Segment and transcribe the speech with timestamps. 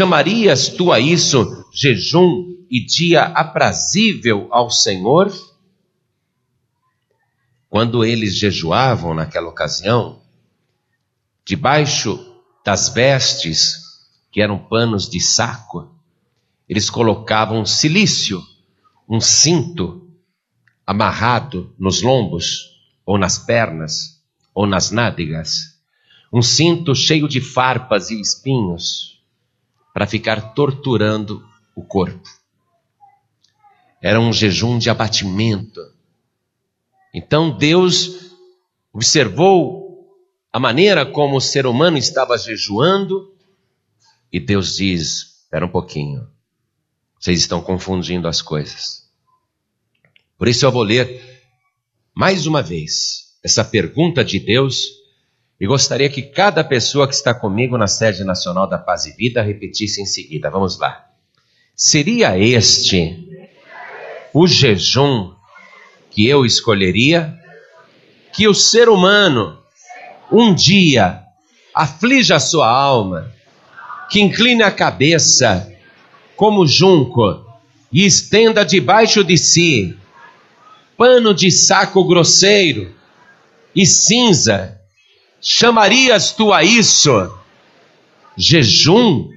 [0.00, 5.30] Chamarias tu a isso jejum e dia aprazível ao Senhor?
[7.68, 10.22] Quando eles jejuavam naquela ocasião,
[11.44, 12.18] debaixo
[12.64, 13.74] das vestes,
[14.32, 15.94] que eram panos de saco,
[16.66, 18.42] eles colocavam silício,
[19.06, 20.10] um cinto
[20.86, 22.70] amarrado nos lombos,
[23.04, 24.18] ou nas pernas,
[24.54, 25.78] ou nas nádegas,
[26.32, 29.09] um cinto cheio de farpas e espinhos,
[29.92, 31.44] para ficar torturando
[31.74, 32.28] o corpo.
[34.02, 35.80] Era um jejum de abatimento.
[37.12, 38.32] Então Deus
[38.92, 40.16] observou
[40.52, 43.34] a maneira como o ser humano estava jejuando
[44.32, 46.28] e Deus diz: espera um pouquinho,
[47.18, 49.08] vocês estão confundindo as coisas.
[50.38, 51.42] Por isso eu vou ler
[52.14, 54.99] mais uma vez essa pergunta de Deus
[55.60, 59.42] e gostaria que cada pessoa que está comigo na sede nacional da Paz e Vida
[59.42, 60.48] repetisse em seguida.
[60.48, 61.06] Vamos lá.
[61.76, 63.28] Seria este
[64.32, 65.34] o jejum
[66.10, 67.38] que eu escolheria?
[68.32, 69.58] Que o ser humano
[70.32, 71.22] um dia
[71.74, 73.30] aflija a sua alma,
[74.08, 75.70] que incline a cabeça
[76.36, 77.44] como junco
[77.92, 79.96] e estenda debaixo de si
[80.96, 82.94] pano de saco grosseiro
[83.74, 84.79] e cinza,
[85.40, 87.38] chamarias tu a isso
[88.36, 89.30] jejum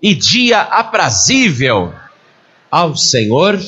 [0.00, 1.94] e dia aprazível
[2.70, 3.60] ao Senhor?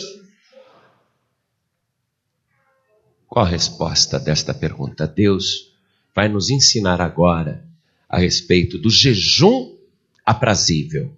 [3.29, 5.07] Qual a resposta desta pergunta?
[5.07, 5.73] Deus
[6.15, 7.65] vai nos ensinar agora
[8.09, 9.77] a respeito do jejum
[10.25, 11.15] aprazível,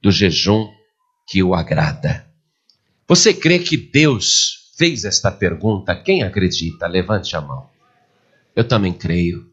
[0.00, 0.68] do jejum
[1.26, 2.26] que o agrada.
[3.06, 5.94] Você crê que Deus fez esta pergunta?
[5.94, 6.86] Quem acredita?
[6.86, 7.68] Levante a mão.
[8.56, 9.51] Eu também creio.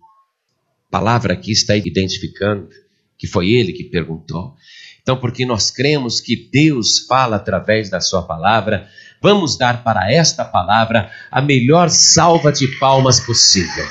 [0.89, 2.69] Palavra aqui está identificando
[3.17, 4.55] que foi ele que perguntou.
[5.01, 8.87] Então, porque nós cremos que Deus fala através da Sua palavra,
[9.21, 13.85] vamos dar para esta palavra a melhor salva de palmas possível.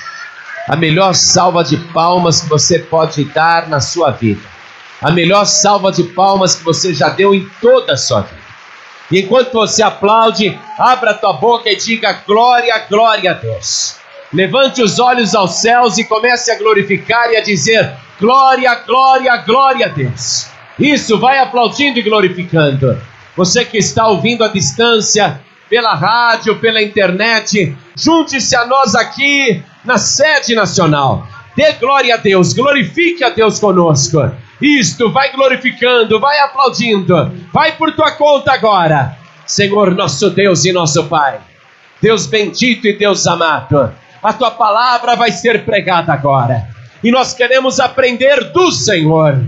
[0.66, 4.42] A melhor salva de palmas que você pode dar na sua vida.
[5.00, 8.42] A melhor salva de palmas que você já deu em toda a sua vida.
[9.10, 13.96] E enquanto você aplaude, abra tua boca e diga glória, glória a Deus.
[14.32, 17.90] Levante os olhos aos céus e comece a glorificar e a dizer
[18.20, 20.48] glória, glória, glória a Deus.
[20.78, 23.00] Isso, vai aplaudindo e glorificando.
[23.36, 29.98] Você que está ouvindo à distância, pela rádio, pela internet, junte-se a nós aqui na
[29.98, 31.26] sede nacional.
[31.54, 34.30] Dê glória a Deus, glorifique a Deus conosco.
[34.60, 39.16] Isto, vai glorificando, vai aplaudindo, vai por tua conta agora.
[39.46, 41.40] Senhor, nosso Deus e nosso Pai,
[42.02, 46.68] Deus bendito e Deus amado, a tua palavra vai ser pregada agora.
[47.02, 49.38] E nós queremos aprender do Senhor.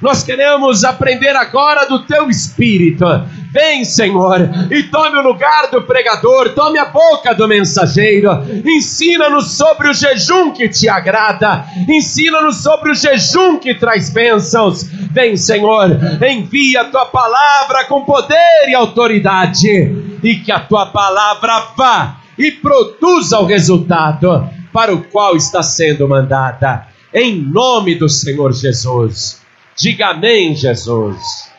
[0.00, 3.04] Nós queremos aprender agora do teu espírito.
[3.52, 8.30] Vem, Senhor, e tome o lugar do pregador, tome a boca do mensageiro.
[8.64, 11.66] Ensina-nos sobre o jejum que te agrada.
[11.88, 14.84] Ensina-nos sobre o jejum que traz bênçãos.
[15.12, 20.18] Vem, Senhor, envia a tua palavra com poder e autoridade.
[20.22, 26.08] E que a tua palavra vá e produza o resultado para o qual está sendo
[26.08, 26.88] mandada.
[27.12, 29.40] Em nome do Senhor Jesus.
[29.76, 31.50] Diga amém, Jesus.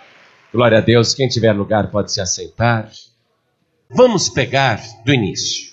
[0.54, 1.14] Glória a Deus.
[1.14, 2.90] Quem tiver lugar pode se assentar.
[3.90, 5.72] Vamos pegar do início.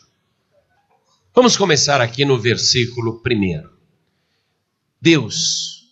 [1.35, 3.71] Vamos começar aqui no versículo primeiro.
[5.01, 5.85] Deus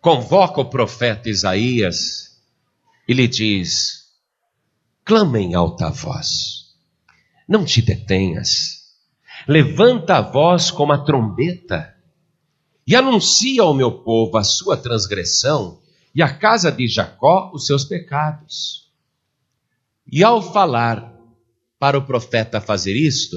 [0.00, 2.38] convoca o profeta Isaías
[3.08, 4.04] e lhe diz:
[5.04, 6.65] clama em alta voz,
[7.46, 8.94] não te detenhas,
[9.46, 11.94] levanta a voz como a trombeta
[12.86, 15.80] e anuncia ao meu povo a sua transgressão
[16.14, 18.90] e à casa de Jacó os seus pecados.
[20.10, 21.12] E ao falar
[21.78, 23.36] para o profeta fazer isto,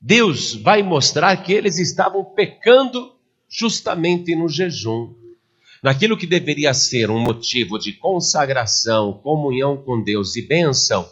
[0.00, 3.16] Deus vai mostrar que eles estavam pecando
[3.48, 5.14] justamente no jejum,
[5.82, 11.08] naquilo que deveria ser um motivo de consagração, comunhão com Deus e bênção.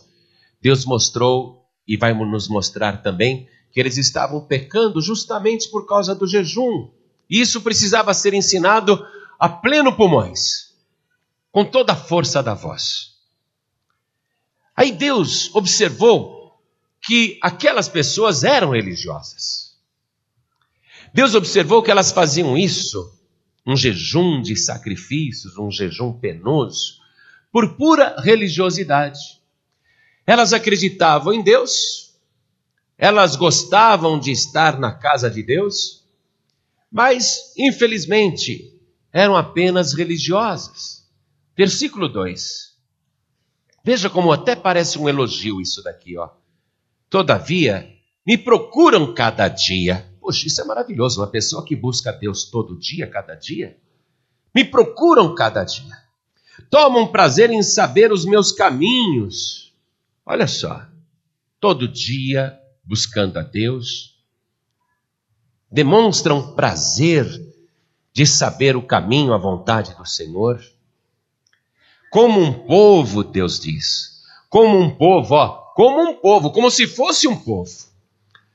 [0.61, 6.27] Deus mostrou e vai nos mostrar também que eles estavam pecando justamente por causa do
[6.27, 6.91] jejum.
[7.29, 9.05] Isso precisava ser ensinado
[9.39, 10.75] a pleno pulmões,
[11.53, 13.17] com toda a força da voz.
[14.75, 16.61] Aí Deus observou
[17.03, 19.77] que aquelas pessoas eram religiosas.
[21.15, 23.15] Deus observou que elas faziam isso,
[23.67, 26.99] um jejum de sacrifícios, um jejum penoso,
[27.51, 29.36] por pura religiosidade.
[30.27, 32.15] Elas acreditavam em Deus,
[32.99, 36.05] elas gostavam de estar na casa de Deus,
[36.91, 38.75] mas, infelizmente,
[39.13, 41.07] eram apenas religiosas.
[41.57, 42.75] Versículo 2.
[43.85, 46.31] Veja como até parece um elogio isso daqui, ó.
[47.09, 47.89] Todavia,
[48.27, 50.13] me procuram cada dia.
[50.21, 53.79] Poxa, isso é maravilhoso, uma pessoa que busca Deus todo dia, cada dia.
[54.53, 55.97] Me procuram cada dia.
[56.69, 59.66] Tomam prazer em saber os meus caminhos.
[60.29, 60.85] Olha só,
[61.61, 64.19] todo dia buscando a Deus,
[65.71, 67.27] demonstram prazer
[68.13, 70.61] de saber o caminho, a vontade do Senhor.
[72.11, 77.29] Como um povo, Deus diz, como um povo, ó, como um povo, como se fosse
[77.29, 77.87] um povo,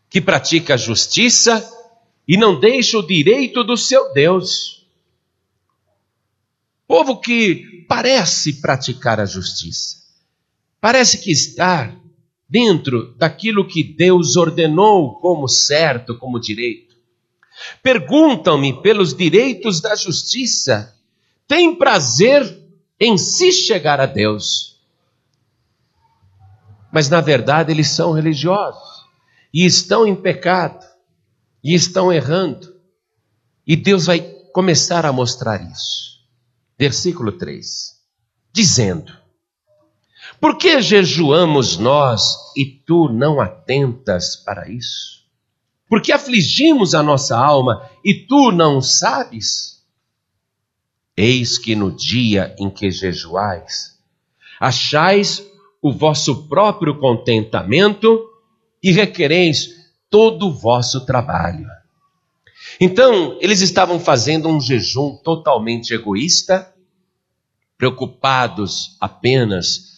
[0.09, 1.65] que pratica a justiça
[2.27, 4.85] e não deixa o direito do seu Deus.
[6.85, 10.00] Povo que parece praticar a justiça,
[10.81, 11.95] parece que está
[12.49, 16.97] dentro daquilo que Deus ordenou como certo, como direito.
[17.83, 20.93] Perguntam-me pelos direitos da justiça,
[21.47, 22.59] têm prazer
[22.99, 24.81] em se chegar a Deus.
[26.91, 29.05] Mas na verdade eles são religiosos
[29.53, 30.85] e estão em pecado
[31.63, 32.75] e estão errando.
[33.65, 34.19] E Deus vai
[34.51, 36.19] começar a mostrar isso.
[36.77, 37.97] Versículo 3:
[38.51, 39.20] dizendo:
[40.41, 45.21] Por que jejuamos nós e tu não atentas para isso?
[45.87, 49.85] Por que afligimos a nossa alma e tu não sabes?
[51.15, 53.99] Eis que no dia em que jejuais,
[54.59, 55.45] achais
[55.79, 58.27] o vosso próprio contentamento
[58.81, 61.67] e requereis todo o vosso trabalho.
[62.79, 66.73] Então, eles estavam fazendo um jejum totalmente egoísta,
[67.77, 69.90] preocupados apenas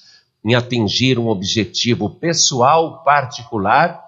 [0.43, 4.03] em atingir um objetivo pessoal particular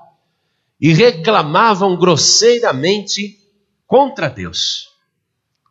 [0.80, 3.40] e reclamavam grosseiramente
[3.88, 4.90] contra Deus.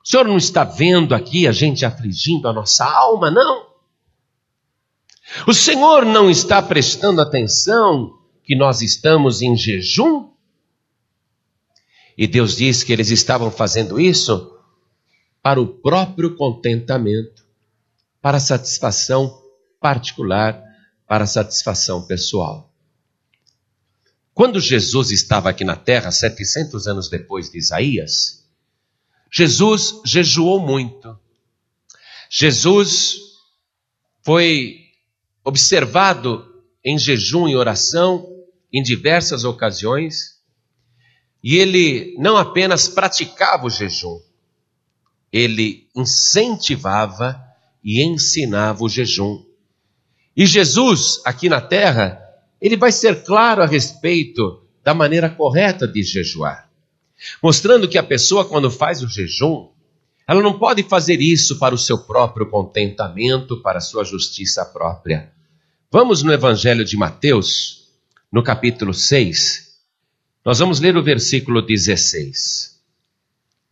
[0.02, 3.66] O senhor não está vendo aqui a gente afligindo a nossa alma, não?
[5.46, 10.30] O senhor não está prestando atenção que nós estamos em jejum?
[12.16, 14.56] E Deus diz que eles estavam fazendo isso
[15.42, 17.44] para o próprio contentamento,
[18.22, 19.43] para satisfação
[19.84, 20.64] particular,
[21.06, 22.72] para satisfação pessoal.
[24.32, 28.48] Quando Jesus estava aqui na terra, 700 anos depois de Isaías,
[29.30, 31.20] Jesus jejuou muito.
[32.30, 33.16] Jesus
[34.22, 34.86] foi
[35.44, 38.26] observado em jejum e oração
[38.72, 40.40] em diversas ocasiões,
[41.42, 44.18] e ele não apenas praticava o jejum,
[45.30, 47.38] ele incentivava
[47.84, 49.43] e ensinava o jejum.
[50.36, 52.20] E Jesus, aqui na terra,
[52.60, 56.64] ele vai ser claro a respeito da maneira correta de jejuar
[57.42, 59.68] mostrando que a pessoa, quando faz o jejum,
[60.26, 65.32] ela não pode fazer isso para o seu próprio contentamento, para a sua justiça própria.
[65.90, 67.84] Vamos no Evangelho de Mateus,
[68.32, 69.74] no capítulo 6,
[70.44, 72.80] nós vamos ler o versículo 16.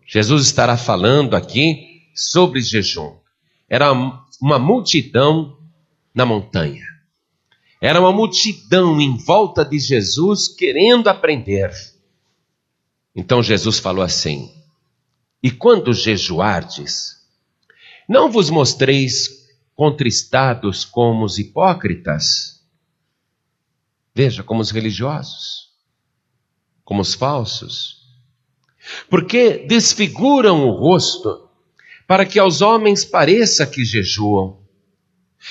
[0.07, 3.17] Jesus estará falando aqui sobre jejum.
[3.69, 3.93] Era
[4.41, 5.59] uma multidão
[6.15, 6.85] na montanha.
[7.81, 11.73] Era uma multidão em volta de Jesus querendo aprender.
[13.15, 14.53] Então Jesus falou assim:
[15.43, 17.17] E quando jejuardes,
[18.09, 19.43] não vos mostreis
[19.75, 22.63] contristados como os hipócritas.
[24.15, 25.71] Veja, como os religiosos,
[26.85, 28.03] como os falsos,
[29.09, 31.49] porque desfiguram o rosto
[32.07, 34.62] para que aos homens pareça que jejuam.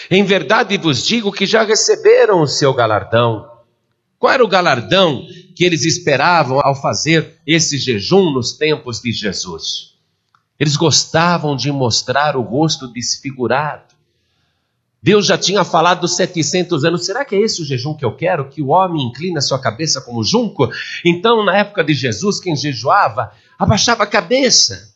[0.10, 3.50] Em verdade vos digo que já receberam o seu galardão.
[4.17, 9.95] Qual era o galardão que eles esperavam ao fazer esse jejum nos tempos de Jesus?
[10.60, 13.95] Eles gostavam de mostrar o rosto desfigurado.
[15.01, 17.03] Deus já tinha falado 700 anos.
[17.03, 18.48] Será que é esse o jejum que eu quero?
[18.48, 20.69] Que o homem inclina sua cabeça como junco?
[21.03, 24.93] Então, na época de Jesus, quem jejuava abaixava a cabeça,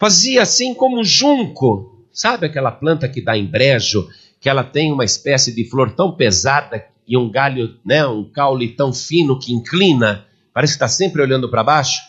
[0.00, 1.97] fazia assim como junco.
[2.18, 4.08] Sabe aquela planta que dá em brejo,
[4.40, 8.70] que ela tem uma espécie de flor tão pesada e um galho, né, um caule
[8.70, 12.00] tão fino que inclina, parece que está sempre olhando para baixo.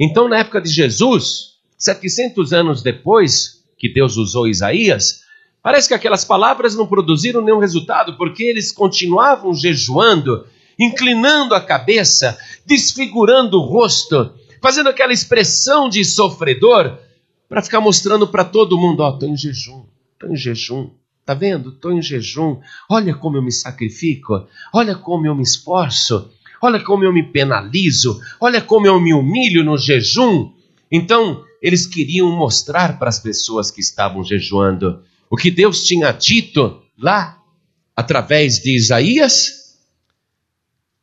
[0.00, 5.22] Então, na época de Jesus, 700 anos depois que Deus usou Isaías,
[5.62, 10.44] parece que aquelas palavras não produziram nenhum resultado, porque eles continuavam jejuando,
[10.76, 16.98] inclinando a cabeça, desfigurando o rosto, fazendo aquela expressão de sofredor,
[17.52, 20.90] para ficar mostrando para todo mundo: Ó, oh, estou em jejum, estou em jejum.
[21.22, 21.68] Tá vendo?
[21.68, 22.58] Estou em jejum.
[22.88, 24.46] Olha como eu me sacrifico.
[24.72, 26.32] Olha como eu me esforço.
[26.62, 28.18] Olha como eu me penalizo.
[28.40, 30.50] Olha como eu me humilho no jejum.
[30.90, 36.82] Então, eles queriam mostrar para as pessoas que estavam jejuando o que Deus tinha dito
[36.98, 37.38] lá
[37.94, 39.76] através de Isaías?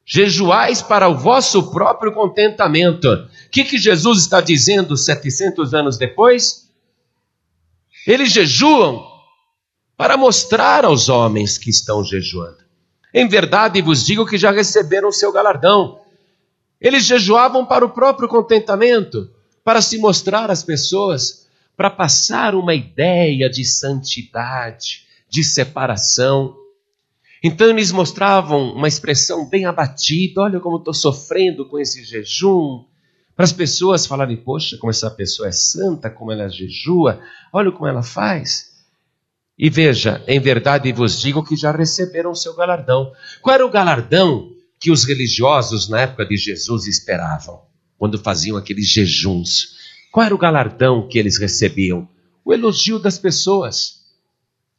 [0.04, 3.29] Jejuais para o vosso próprio contentamento.
[3.50, 6.70] O que, que Jesus está dizendo 700 anos depois?
[8.06, 9.04] Eles jejuam
[9.98, 12.60] para mostrar aos homens que estão jejuando.
[13.12, 16.00] Em verdade vos digo que já receberam o seu galardão.
[16.80, 19.28] Eles jejuavam para o próprio contentamento,
[19.64, 26.56] para se mostrar às pessoas, para passar uma ideia de santidade, de separação.
[27.44, 32.86] Então eles mostravam uma expressão bem abatida: olha como estou sofrendo com esse jejum.
[33.40, 37.22] Para as pessoas falarem, poxa, como essa pessoa é santa, como ela jejua,
[37.54, 38.84] olha como ela faz.
[39.58, 43.14] E veja, em verdade vos digo que já receberam o seu galardão.
[43.42, 47.62] Qual era o galardão que os religiosos na época de Jesus esperavam,
[47.98, 49.78] quando faziam aqueles jejuns?
[50.12, 52.10] Qual era o galardão que eles recebiam?
[52.44, 54.02] O elogio das pessoas.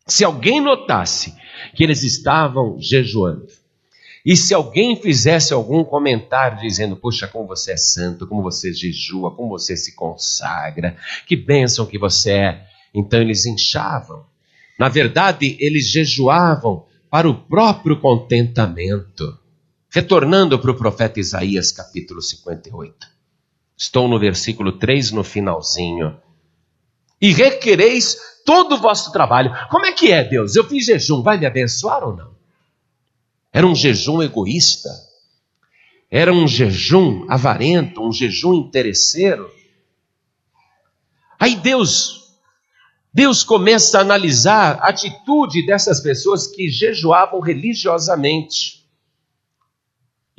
[0.06, 1.34] Se alguém notasse
[1.74, 3.46] que eles estavam jejuando,
[4.24, 9.34] e se alguém fizesse algum comentário dizendo, puxa, como você é santo, como você jejua,
[9.34, 10.96] como você se consagra,
[11.26, 14.26] que bênção que você é, então eles inchavam.
[14.78, 19.38] Na verdade, eles jejuavam para o próprio contentamento.
[19.92, 22.94] Retornando para o profeta Isaías, capítulo 58.
[23.76, 26.16] Estou no versículo 3, no finalzinho.
[27.20, 29.50] E requereis todo o vosso trabalho.
[29.68, 30.54] Como é que é, Deus?
[30.54, 32.39] Eu fiz jejum, vai me abençoar ou não?
[33.52, 34.90] Era um jejum egoísta.
[36.10, 39.50] Era um jejum avarento, um jejum interesseiro.
[41.38, 42.20] Aí Deus
[43.12, 48.86] Deus começa a analisar a atitude dessas pessoas que jejuavam religiosamente.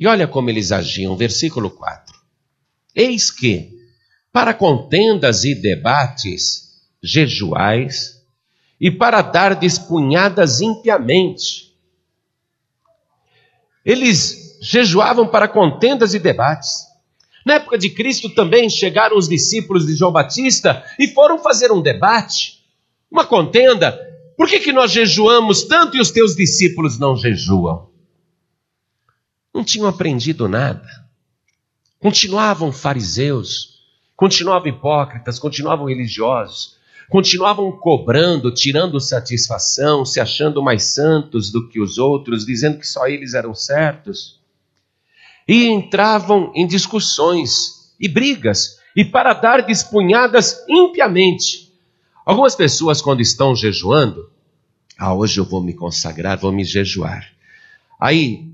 [0.00, 2.18] E olha como eles agiam, versículo 4.
[2.94, 3.70] Eis que,
[4.32, 8.22] para contendas e debates, jejuais,
[8.80, 11.71] e para dar despunhadas impiamente.
[13.84, 16.86] Eles jejuavam para contendas e debates.
[17.44, 21.82] Na época de Cristo também chegaram os discípulos de João Batista e foram fazer um
[21.82, 22.62] debate
[23.12, 23.92] uma contenda.
[24.36, 27.90] Por que, que nós jejuamos tanto e os teus discípulos não jejuam?
[29.54, 30.88] Não tinham aprendido nada.
[32.00, 33.82] Continuavam fariseus,
[34.16, 36.78] continuavam hipócritas, continuavam religiosos,
[37.12, 43.06] continuavam cobrando, tirando satisfação, se achando mais santos do que os outros, dizendo que só
[43.06, 44.40] eles eram certos.
[45.46, 51.62] E entravam em discussões e brigas, e para dar despunhadas impiamente
[52.24, 54.30] Algumas pessoas, quando estão jejuando,
[54.96, 57.28] ah, hoje eu vou me consagrar, vou me jejuar.
[58.00, 58.48] Aí,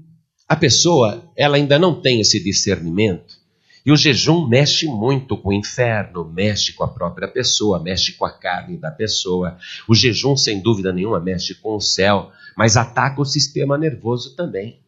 [0.49, 3.38] a pessoa, ela ainda não tem esse discernimento,
[3.85, 8.25] e o jejum mexe muito com o inferno, mexe com a própria pessoa, mexe com
[8.25, 9.57] a carne da pessoa.
[9.89, 14.81] O jejum, sem dúvida nenhuma, mexe com o céu, mas ataca o sistema nervoso também.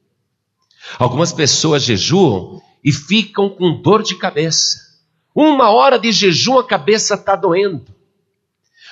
[0.99, 4.91] Algumas pessoas jejuam e ficam com dor de cabeça.
[5.35, 7.95] Uma hora de jejum, a cabeça está doendo.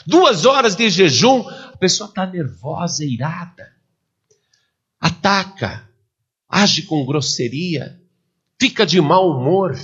[0.06, 3.72] Duas horas de jejum, a pessoa está nervosa, irada,
[5.00, 5.88] ataca,
[6.48, 7.97] age com grosseria,
[8.60, 9.78] fica de mau humor,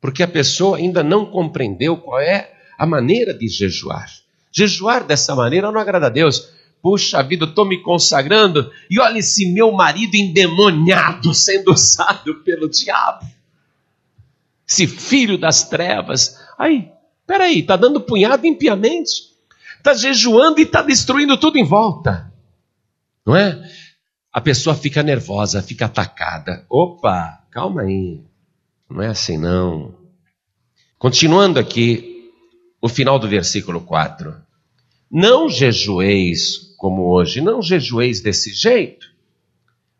[0.00, 4.10] porque a pessoa ainda não compreendeu qual é a maneira de jejuar.
[4.52, 6.50] Jejuar dessa maneira não agrada a Deus.
[6.82, 13.26] Puxa vida, estou me consagrando e olha esse meu marido endemoniado sendo usado pelo diabo.
[14.68, 16.38] Esse filho das trevas.
[16.58, 16.90] Aí,
[17.26, 19.32] Peraí, está dando punhado impiamente,
[19.76, 22.32] está jejuando e está destruindo tudo em volta,
[23.26, 23.68] não é?
[24.32, 26.64] A pessoa fica nervosa, fica atacada.
[26.70, 28.20] Opa, calma aí,
[28.86, 29.94] não é assim não.
[30.98, 32.30] Continuando aqui,
[32.82, 34.36] o final do versículo 4.
[35.10, 39.06] Não jejueis como hoje, não jejueis desse jeito,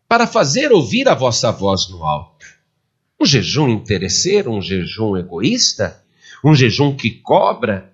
[0.07, 2.45] para fazer ouvir a vossa voz no alto.
[3.19, 6.05] Um jejum interesseiro, um jejum egoísta,
[6.45, 7.91] um jejum que cobra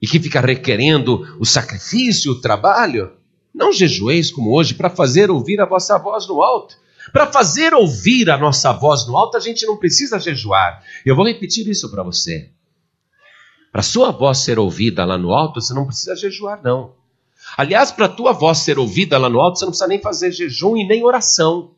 [0.00, 3.12] e que fica requerendo o sacrifício, o trabalho.
[3.54, 6.82] Não jejueis como hoje para fazer ouvir a vossa voz no alto.
[7.12, 10.82] Para fazer ouvir a nossa voz no alto, a gente não precisa jejuar.
[11.04, 12.50] Eu vou repetir isso para você.
[13.70, 16.94] Para sua voz ser ouvida lá no alto, você não precisa jejuar, não.
[17.56, 20.76] Aliás, para tua voz ser ouvida lá no alto, você não precisa nem fazer jejum
[20.76, 21.74] e nem oração.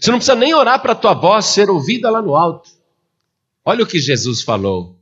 [0.00, 2.70] Você não precisa nem orar para tua voz ser ouvida lá no alto.
[3.64, 4.98] Olha o que Jesus falou.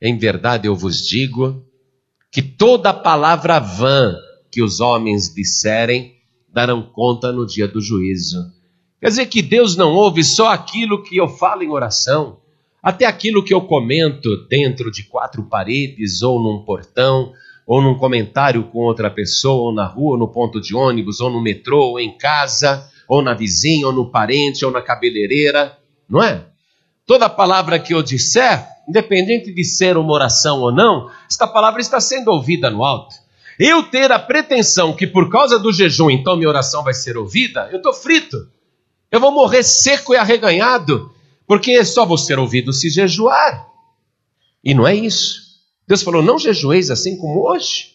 [0.00, 1.64] Em verdade eu vos digo
[2.30, 4.16] que toda palavra vã
[4.50, 6.16] que os homens disserem
[6.48, 8.52] darão conta no dia do juízo.
[9.02, 12.36] Quer dizer que Deus não ouve só aquilo que eu falo em oração,
[12.80, 17.32] até aquilo que eu comento dentro de quatro paredes ou num portão,
[17.66, 21.30] ou num comentário com outra pessoa, ou na rua, ou no ponto de ônibus, ou
[21.30, 25.76] no metrô, ou em casa, ou na vizinha, ou no parente, ou na cabeleireira,
[26.08, 26.44] não é?
[27.04, 32.00] Toda palavra que eu disser, independente de ser uma oração ou não, esta palavra está
[32.00, 33.16] sendo ouvida no alto.
[33.58, 37.68] Eu ter a pretensão que por causa do jejum, então minha oração vai ser ouvida,
[37.72, 38.46] eu estou frito.
[39.12, 41.12] Eu vou morrer seco e arreganhado,
[41.46, 43.68] porque só vou ser ouvido se jejuar.
[44.64, 45.60] E não é isso.
[45.86, 47.94] Deus falou: não jejueis assim como hoje,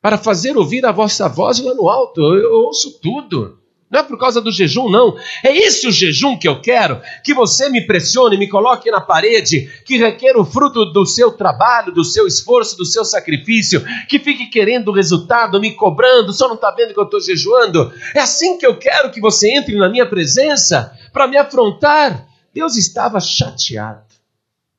[0.00, 2.20] para fazer ouvir a vossa voz lá no alto.
[2.20, 3.57] Eu ouço tudo.
[3.90, 5.16] Não é por causa do jejum, não.
[5.42, 7.00] É esse o jejum que eu quero.
[7.24, 11.92] Que você me pressione, me coloque na parede, que requer o fruto do seu trabalho,
[11.92, 16.56] do seu esforço, do seu sacrifício, que fique querendo o resultado, me cobrando, só não
[16.56, 17.90] está vendo que eu estou jejuando.
[18.14, 22.28] É assim que eu quero que você entre na minha presença para me afrontar.
[22.52, 24.04] Deus estava chateado.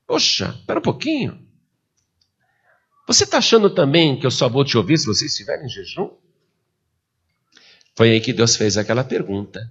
[0.06, 1.38] Poxa, espera um pouquinho.
[3.08, 6.10] Você está achando também que eu só vou te ouvir se você estiver em jejum?
[8.00, 9.70] Foi aí que Deus fez aquela pergunta: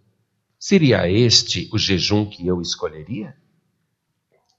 [0.59, 3.36] seria este o jejum que eu escolheria?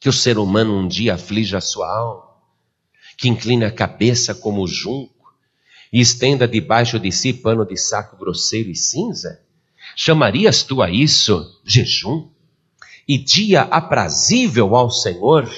[0.00, 2.30] Que o ser humano um dia aflige a sua alma,
[3.16, 5.32] que incline a cabeça como junco
[5.92, 9.40] e estenda debaixo de si pano de saco grosseiro e cinza?
[9.94, 12.28] Chamarias tu a isso jejum?
[13.06, 15.48] E dia aprazível ao Senhor?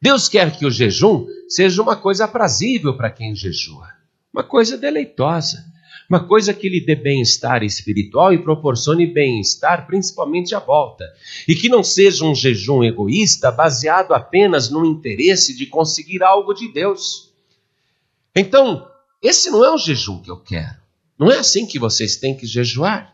[0.00, 3.86] Deus quer que o jejum seja uma coisa aprazível para quem jejua,
[4.32, 5.75] uma coisa deleitosa
[6.08, 11.04] uma coisa que lhe dê bem-estar espiritual e proporcione bem-estar principalmente à volta,
[11.46, 16.72] e que não seja um jejum egoísta baseado apenas no interesse de conseguir algo de
[16.72, 17.32] Deus.
[18.34, 18.86] Então,
[19.22, 20.76] esse não é o jejum que eu quero.
[21.18, 23.12] Não é assim que vocês têm que jejuar.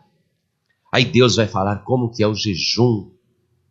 [0.91, 3.09] Aí Deus vai falar como que é o jejum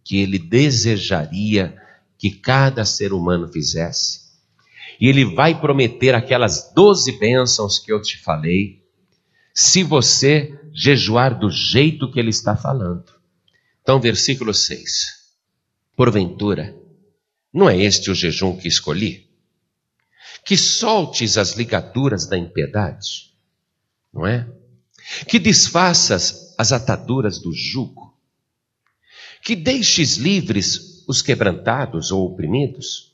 [0.05, 1.77] que ele desejaria
[2.19, 4.23] que cada ser humano fizesse.
[5.01, 8.82] E ele vai prometer aquelas doze bênçãos que eu te falei,
[9.55, 13.13] se você jejuar do jeito que ele está falando.
[13.83, 15.23] Então, versículo 6.
[15.97, 16.75] Porventura,
[17.53, 19.29] não é este o jejum que escolhi?
[20.45, 23.35] Que soltes as ligaduras da impiedade,
[24.13, 24.49] não é?
[25.29, 28.17] Que desfaças as ataduras do jugo,
[29.43, 33.13] que deixes livres os quebrantados ou oprimidos,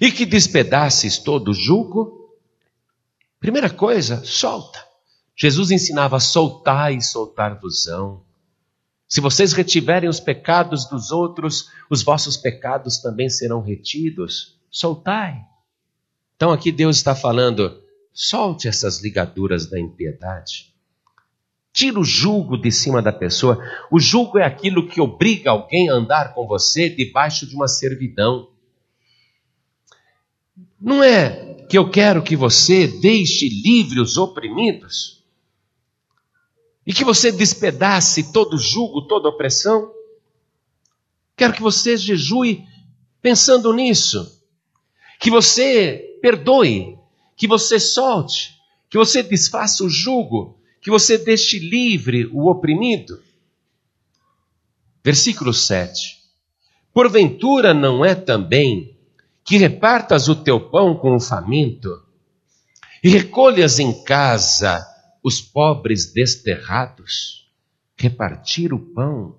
[0.00, 2.34] e que despedaces todo o jugo.
[3.38, 4.93] Primeira coisa, solta.
[5.36, 8.22] Jesus ensinava: soltar e soltar-vosão.
[9.08, 14.58] Se vocês retiverem os pecados dos outros, os vossos pecados também serão retidos.
[14.70, 15.44] Soltai.
[16.36, 17.80] Então aqui Deus está falando:
[18.12, 20.72] solte essas ligaduras da impiedade.
[21.72, 23.58] Tira o jugo de cima da pessoa.
[23.90, 28.48] O jugo é aquilo que obriga alguém a andar com você debaixo de uma servidão.
[30.80, 35.23] Não é que eu quero que você deixe livre os oprimidos
[36.86, 39.90] e que você despedace todo jugo, toda opressão.
[41.36, 42.64] Quero que você jejue
[43.22, 44.42] pensando nisso,
[45.18, 46.98] que você perdoe,
[47.36, 48.54] que você solte,
[48.90, 53.22] que você desfaça o jugo, que você deixe livre o oprimido.
[55.02, 56.22] Versículo 7.
[56.92, 58.96] Porventura não é também
[59.42, 62.02] que repartas o teu pão com o faminto
[63.02, 64.93] e recolhas em casa
[65.24, 67.50] os pobres desterrados,
[67.96, 69.38] repartir o pão.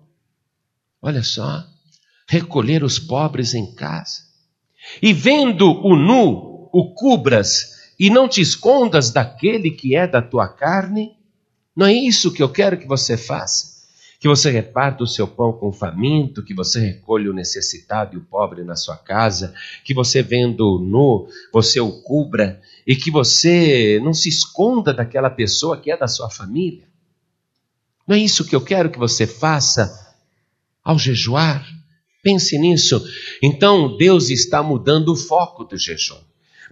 [1.00, 1.64] Olha só,
[2.28, 4.24] recolher os pobres em casa.
[5.02, 10.48] E vendo o nu, o cubras, e não te escondas daquele que é da tua
[10.48, 11.16] carne.
[11.76, 13.75] Não é isso que eu quero que você faça
[14.26, 18.18] que você reparta o seu pão com o faminto, que você recolha o necessitado e
[18.18, 24.02] o pobre na sua casa, que você vendo nu, você o cubra e que você
[24.04, 26.88] não se esconda daquela pessoa que é da sua família.
[28.08, 30.16] Não é isso que eu quero que você faça
[30.84, 31.64] ao jejuar?
[32.24, 33.08] Pense nisso.
[33.44, 36.18] Então Deus está mudando o foco do jejum.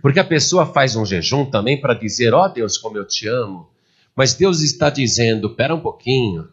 [0.01, 3.27] Porque a pessoa faz um jejum também para dizer: Ó oh Deus, como eu te
[3.27, 3.69] amo.
[4.15, 6.49] Mas Deus está dizendo: Pera um pouquinho.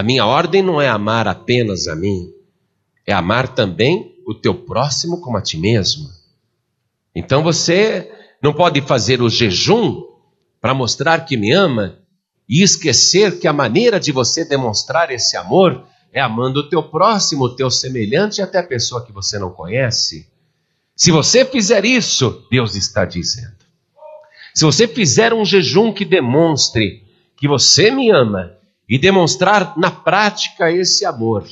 [0.00, 2.32] A minha ordem não é amar apenas a mim,
[3.06, 6.08] é amar também o teu próximo como a ti mesmo.
[7.14, 8.10] Então você
[8.42, 10.06] não pode fazer o jejum
[10.58, 11.98] para mostrar que me ama
[12.48, 17.44] e esquecer que a maneira de você demonstrar esse amor é amando o teu próximo,
[17.44, 20.26] o teu semelhante e até a pessoa que você não conhece.
[20.96, 23.52] Se você fizer isso, Deus está dizendo.
[24.54, 27.04] Se você fizer um jejum que demonstre
[27.36, 28.58] que você me ama
[28.90, 31.48] e demonstrar na prática esse amor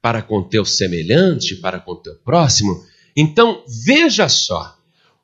[0.00, 2.84] para com teu semelhante, para com teu próximo.
[3.16, 4.76] Então, veja só,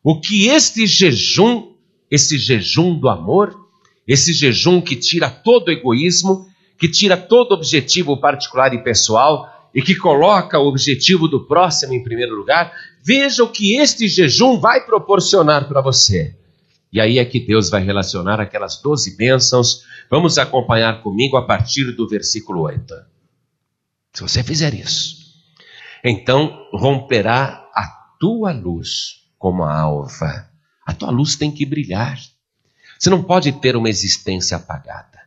[0.03, 1.75] o que este jejum,
[2.11, 3.57] esse jejum do amor,
[4.05, 9.81] esse jejum que tira todo o egoísmo, que tira todo objetivo particular e pessoal e
[9.81, 12.73] que coloca o objetivo do próximo em primeiro lugar,
[13.05, 16.35] veja o que este jejum vai proporcionar para você.
[16.93, 19.85] E aí é que Deus vai relacionar aquelas doze bênçãos.
[20.11, 22.93] Vamos acompanhar comigo a partir do versículo 8.
[24.13, 25.17] Se você fizer isso,
[26.03, 27.87] então romperá a
[28.19, 30.51] tua luz como a alva.
[30.85, 32.19] A tua luz tem que brilhar.
[32.99, 35.21] Você não pode ter uma existência apagada.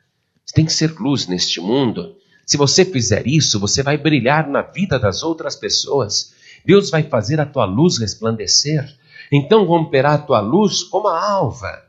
[0.46, 2.18] Você tem que ser luz neste mundo.
[2.46, 6.34] Se você fizer isso, você vai brilhar na vida das outras pessoas.
[6.66, 8.94] Deus vai fazer a tua luz resplandecer.
[9.32, 11.84] Então romperá a tua luz como a alva,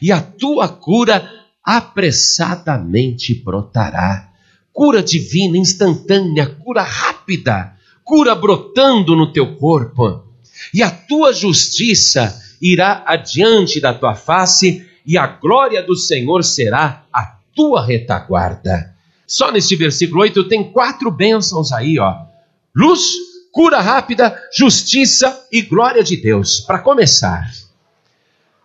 [0.00, 1.33] e a tua cura
[1.64, 4.28] apressadamente brotará.
[4.72, 7.72] Cura divina, instantânea, cura rápida,
[8.04, 10.24] cura brotando no teu corpo.
[10.72, 17.04] E a tua justiça irá adiante da tua face, e a glória do Senhor será
[17.12, 18.94] a tua retaguarda.
[19.26, 22.24] Só neste versículo 8 tem quatro bênçãos aí, ó.
[22.74, 23.12] Luz,
[23.52, 26.60] cura rápida, justiça e glória de Deus.
[26.60, 27.50] Para começar.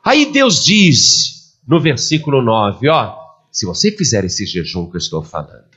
[0.03, 1.38] Aí Deus diz
[1.69, 3.15] no versículo 9, ó,
[3.51, 5.69] se você fizer esse jejum que eu estou falando,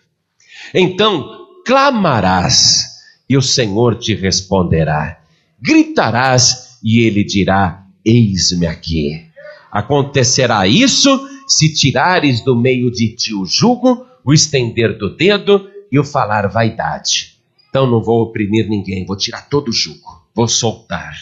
[0.72, 2.92] então clamarás
[3.28, 5.20] e o Senhor te responderá.
[5.60, 9.26] Gritarás e ele dirá: Eis-me aqui.
[9.70, 15.98] Acontecerá isso se tirares do meio de ti o jugo, o estender do dedo e
[15.98, 17.36] o falar vaidade.
[17.68, 21.14] Então não vou oprimir ninguém, vou tirar todo o jugo, vou soltar.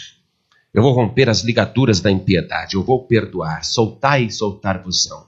[0.73, 5.27] Eu vou romper as ligaduras da impiedade, eu vou perdoar, soltar e soltar-vos-ão.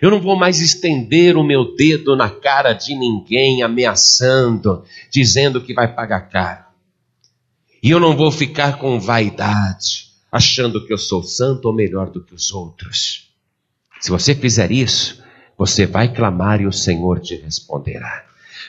[0.00, 5.74] Eu não vou mais estender o meu dedo na cara de ninguém, ameaçando, dizendo que
[5.74, 6.64] vai pagar caro.
[7.82, 12.22] E eu não vou ficar com vaidade, achando que eu sou santo ou melhor do
[12.22, 13.30] que os outros.
[14.00, 15.22] Se você fizer isso,
[15.56, 18.24] você vai clamar e o Senhor te responderá.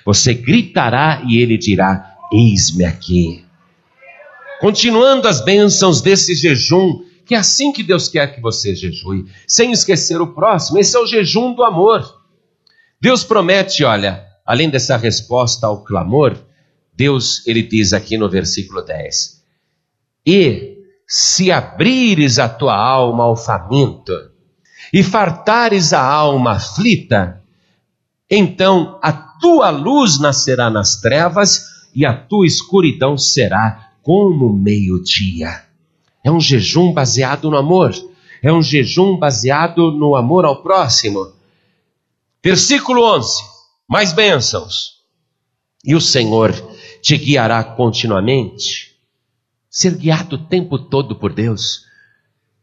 [0.06, 3.46] Você gritará e ele dirá: Eis-me aqui.
[4.60, 9.72] Continuando as bênçãos desse jejum, que é assim que Deus quer que você jejue, sem
[9.72, 12.20] esquecer o próximo, esse é o jejum do amor.
[13.00, 16.38] Deus promete, olha, além dessa resposta ao clamor,
[16.94, 19.42] Deus, ele diz aqui no versículo 10:
[20.26, 24.12] E se abrires a tua alma ao faminto,
[24.92, 27.42] e fartares a alma aflita,
[28.30, 35.64] então a tua luz nascerá nas trevas e a tua escuridão será como meio-dia.
[36.24, 37.94] É um jejum baseado no amor,
[38.42, 41.34] é um jejum baseado no amor ao próximo.
[42.44, 43.44] Versículo 11:
[43.88, 45.00] mais bênçãos.
[45.84, 46.52] E o Senhor
[47.02, 48.98] te guiará continuamente.
[49.70, 51.86] Ser guiado o tempo todo por Deus.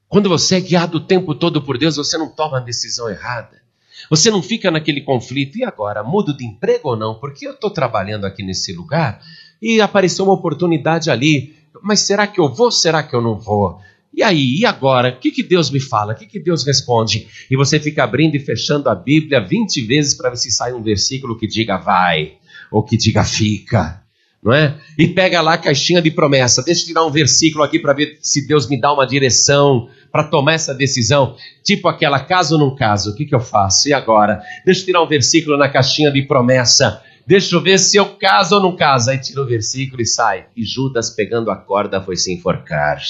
[0.09, 3.66] Quando você é guiado o tempo todo por Deus, você não toma a decisão errada.
[4.11, 7.15] Você não fica naquele conflito, e agora, mudo de emprego ou não?
[7.15, 9.21] Porque eu estou trabalhando aqui nesse lugar
[9.61, 12.71] e apareceu uma oportunidade ali, mas será que eu vou?
[12.71, 13.79] Será que eu não vou?
[14.13, 15.11] E aí, e agora?
[15.11, 16.13] O que, que Deus me fala?
[16.13, 17.29] O que, que Deus responde?
[17.51, 20.83] E você fica abrindo e fechando a Bíblia 20 vezes para ver se sai um
[20.83, 22.35] versículo que diga vai,
[22.71, 24.07] ou que diga fica
[24.47, 24.79] não é?
[24.97, 26.63] E pega lá a caixinha de promessa.
[26.63, 30.25] Deixa eu tirar um versículo aqui para ver se Deus me dá uma direção para
[30.25, 31.37] tomar essa decisão.
[31.63, 33.89] Tipo aquela caso ou não caso, o que, que eu faço?
[33.89, 34.43] E agora?
[34.65, 37.03] Deixa eu tirar um versículo na caixinha de promessa.
[37.27, 39.11] Deixa eu ver se eu caso ou não caso.
[39.11, 40.47] Aí tira o versículo e sai.
[40.57, 43.01] E Judas, pegando a corda, foi se enforcar.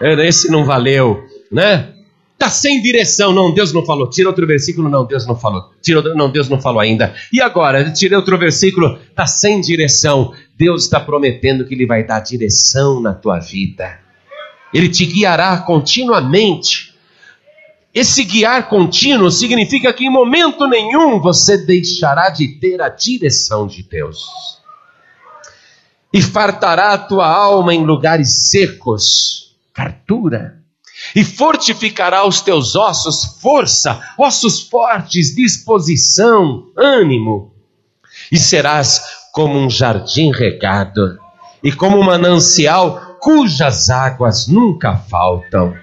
[0.00, 1.90] Esse não valeu, né?
[2.36, 4.10] Tá sem direção, não, Deus não falou.
[4.10, 5.70] Tira outro versículo, não, Deus não falou.
[5.80, 7.14] Tira outro, não, Deus não falou ainda.
[7.32, 10.32] E agora, tirei outro versículo, tá sem direção.
[10.58, 14.03] Deus está prometendo que Ele vai dar direção na tua vida.
[14.74, 16.92] Ele te guiará continuamente.
[17.94, 23.84] Esse guiar contínuo significa que em momento nenhum você deixará de ter a direção de
[23.84, 24.26] Deus.
[26.12, 30.60] E fartará a tua alma em lugares secos, fartura.
[31.14, 37.52] E fortificará os teus ossos, força, ossos fortes, disposição, ânimo.
[38.30, 41.18] E serás como um jardim regado
[41.62, 45.74] e como um manancial cujas águas nunca faltam.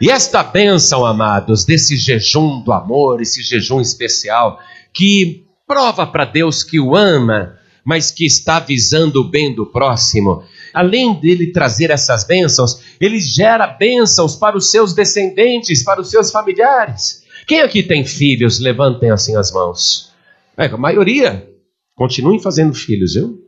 [0.00, 4.58] E esta bênção, amados, desse jejum do amor, esse jejum especial,
[4.92, 10.42] que prova para Deus que o ama, mas que está visando o bem do próximo,
[10.74, 16.32] além dele trazer essas bênçãos, ele gera bênçãos para os seus descendentes, para os seus
[16.32, 17.22] familiares.
[17.46, 18.58] Quem aqui tem filhos?
[18.58, 20.12] Levantem assim as mãos.
[20.56, 21.48] É, a maioria.
[21.94, 23.40] Continuem fazendo filhos, viu?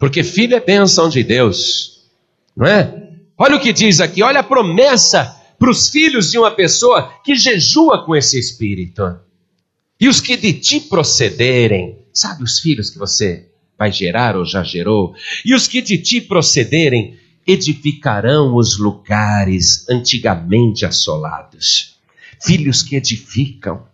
[0.00, 1.97] Porque filho é bênção de Deus,
[2.58, 3.12] não é?
[3.38, 7.36] Olha o que diz aqui, olha a promessa para os filhos de uma pessoa que
[7.36, 9.16] jejua com esse espírito.
[10.00, 14.64] E os que de ti procederem, sabe os filhos que você vai gerar ou já
[14.64, 15.14] gerou?
[15.44, 17.16] E os que de ti procederem
[17.46, 21.96] edificarão os lugares antigamente assolados.
[22.42, 23.86] Filhos que edificam,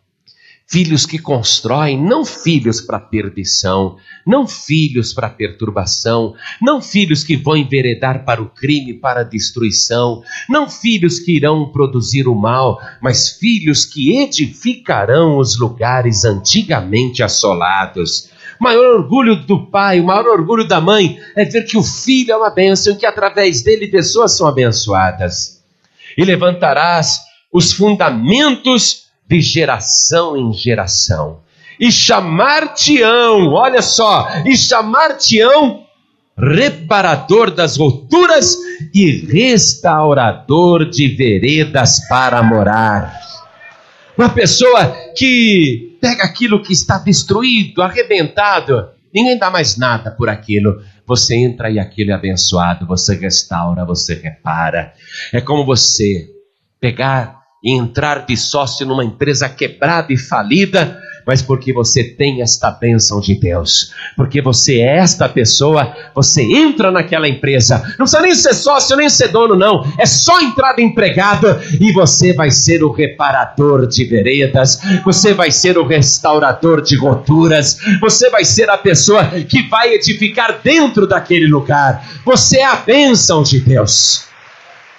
[0.67, 3.97] filhos que constroem, não filhos para perdição,
[4.27, 10.23] não filhos para perturbação, não filhos que vão enveredar para o crime, para a destruição,
[10.49, 18.31] não filhos que irão produzir o mal, mas filhos que edificarão os lugares antigamente assolados.
[18.59, 22.33] O maior orgulho do pai, o maior orgulho da mãe é ver que o filho
[22.33, 25.63] é uma bênção que através dele pessoas são abençoadas.
[26.17, 27.21] E levantarás
[27.53, 31.41] os fundamentos de geração em geração.
[31.79, 35.85] E chamar-te-ão, olha só, e chamar-te-ão
[36.37, 38.57] reparador das rupturas
[38.93, 43.13] e restaurador de veredas para morar.
[44.17, 50.81] Uma pessoa que pega aquilo que está destruído, arrebentado, ninguém dá mais nada por aquilo.
[51.07, 54.93] Você entra e aquilo é abençoado, você restaura, você repara.
[55.33, 56.29] É como você
[56.81, 62.71] pegar e entrar de sócio numa empresa quebrada e falida, mas porque você tem esta
[62.71, 68.35] bênção de Deus, porque você é esta pessoa, você entra naquela empresa, não precisa nem
[68.35, 71.47] ser sócio, nem ser dono, não, é só entrar de empregado
[71.81, 77.79] e você vai ser o reparador de veredas, você vai ser o restaurador de roturas,
[78.01, 83.43] você vai ser a pessoa que vai edificar dentro daquele lugar, você é a bênção
[83.43, 84.34] de Deus.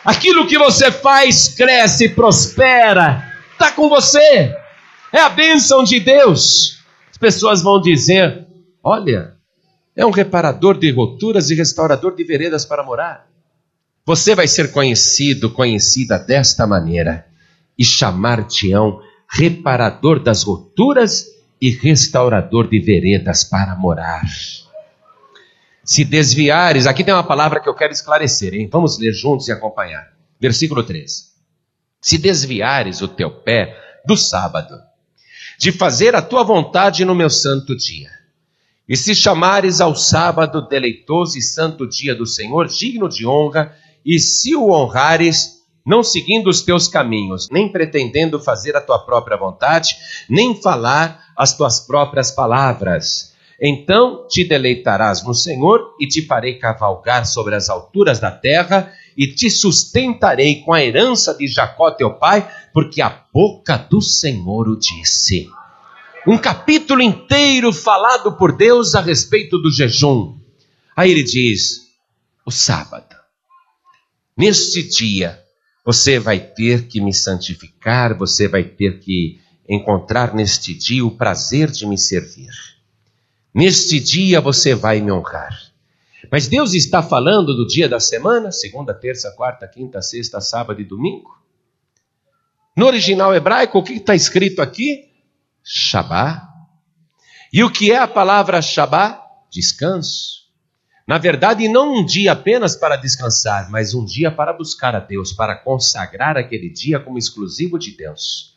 [0.06, 4.56] Aquilo que você faz cresce, prospera, está com você.
[5.12, 6.78] É a bênção de Deus.
[7.10, 8.46] As pessoas vão dizer:
[8.84, 9.34] olha,
[9.96, 13.28] é um reparador de roturas e restaurador de veredas para morar.
[14.06, 17.26] Você vai ser conhecido, conhecida desta maneira,
[17.76, 21.26] e chamar-te-ão reparador das roturas
[21.60, 24.22] e restaurador de veredas para morar
[25.86, 28.68] se desviares, aqui tem uma palavra que eu quero esclarecer, hein?
[28.72, 30.12] Vamos ler juntos e acompanhar.
[30.42, 31.26] Versículo 13.
[32.02, 34.76] Se desviares o teu pé do sábado,
[35.60, 38.10] de fazer a tua vontade no meu santo dia,
[38.90, 44.20] e se chamares ao sábado deleitoso e santo dia do Senhor, digno de honra, e
[44.20, 49.96] se o honrares, não seguindo os teus caminhos, nem pretendendo fazer a tua própria vontade,
[50.28, 57.26] nem falar as tuas próprias palavras, então te deleitarás no Senhor e te farei cavalgar
[57.26, 62.50] sobre as alturas da terra e te sustentarei com a herança de Jacó teu pai,
[62.74, 65.50] porque a boca do Senhor o disse.
[66.28, 70.38] Um capítulo inteiro falado por Deus a respeito do jejum.
[70.96, 71.86] Aí ele diz:
[72.46, 73.16] o sábado.
[74.38, 75.42] Neste dia
[75.86, 79.40] você vai ter que me santificar, você vai ter que
[79.70, 82.75] encontrar neste dia o prazer de me servir.
[83.56, 85.58] Neste dia você vai me honrar.
[86.30, 90.84] Mas Deus está falando do dia da semana, segunda, terça, quarta, quinta, sexta, sábado e
[90.84, 91.42] domingo?
[92.76, 95.10] No original hebraico, o que está escrito aqui?
[95.64, 96.50] Shabá.
[97.54, 99.26] E o que é a palavra Shabá?
[99.50, 100.44] Descanso.
[101.08, 105.32] Na verdade, não um dia apenas para descansar, mas um dia para buscar a Deus,
[105.32, 108.55] para consagrar aquele dia como exclusivo de Deus.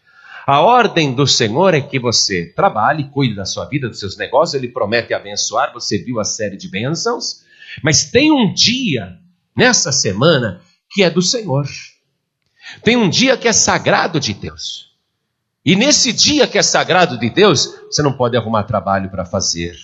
[0.49, 4.55] A ordem do Senhor é que você trabalhe, cuide da sua vida, dos seus negócios,
[4.55, 7.45] ele promete abençoar, você viu a série de bênçãos,
[7.83, 9.19] mas tem um dia
[9.55, 11.69] nessa semana que é do Senhor.
[12.83, 14.97] Tem um dia que é sagrado de Deus.
[15.63, 19.77] E nesse dia que é sagrado de Deus, você não pode arrumar trabalho para fazer.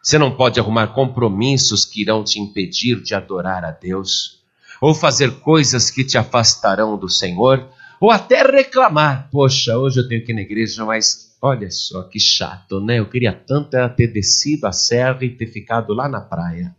[0.00, 4.40] Você não pode arrumar compromissos que irão te impedir de adorar a Deus,
[4.80, 7.68] ou fazer coisas que te afastarão do Senhor,
[8.04, 9.30] ou até reclamar.
[9.30, 12.98] Poxa, hoje eu tenho que ir na igreja, mas olha só que chato, né?
[12.98, 16.76] Eu queria tanto ter descido a serra e ter ficado lá na praia,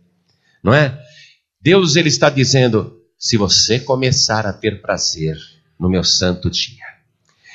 [0.62, 0.96] não é?
[1.60, 5.36] Deus ele está dizendo: se você começar a ter prazer
[5.80, 6.86] no meu santo dia,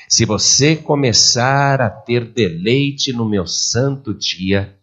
[0.05, 4.75] se você começar a ter deleite no meu santo dia,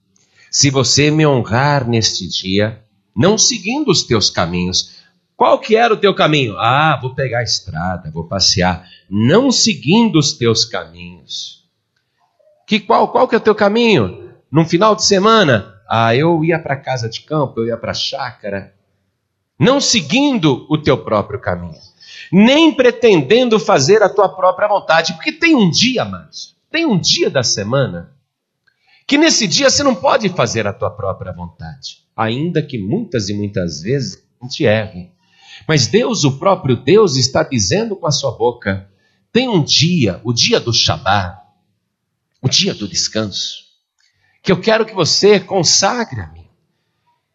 [0.51, 2.83] se você me honrar neste dia,
[3.15, 4.98] não seguindo os teus caminhos,
[5.39, 6.59] qual que era o teu caminho?
[6.59, 11.65] Ah, vou pegar a estrada, vou passear, não seguindo os teus caminhos.
[12.67, 14.35] Que qual, qual que é o teu caminho?
[14.51, 18.75] Num final de semana, ah, eu ia para casa de campo, eu ia para chácara,
[19.57, 21.79] não seguindo o teu próprio caminho,
[22.33, 27.31] nem pretendendo fazer a tua própria vontade, porque tem um dia, mas tem um dia
[27.31, 28.13] da semana
[29.07, 33.35] que nesse dia você não pode fazer a tua própria vontade, ainda que muitas e
[33.35, 35.17] muitas vezes a gente erre.
[35.67, 38.89] Mas Deus, o próprio Deus, está dizendo com a sua boca:
[39.33, 41.39] tem um dia, o dia do Shabat,
[42.43, 43.65] o dia do descanso,
[44.43, 46.47] que eu quero que você consagre a mim.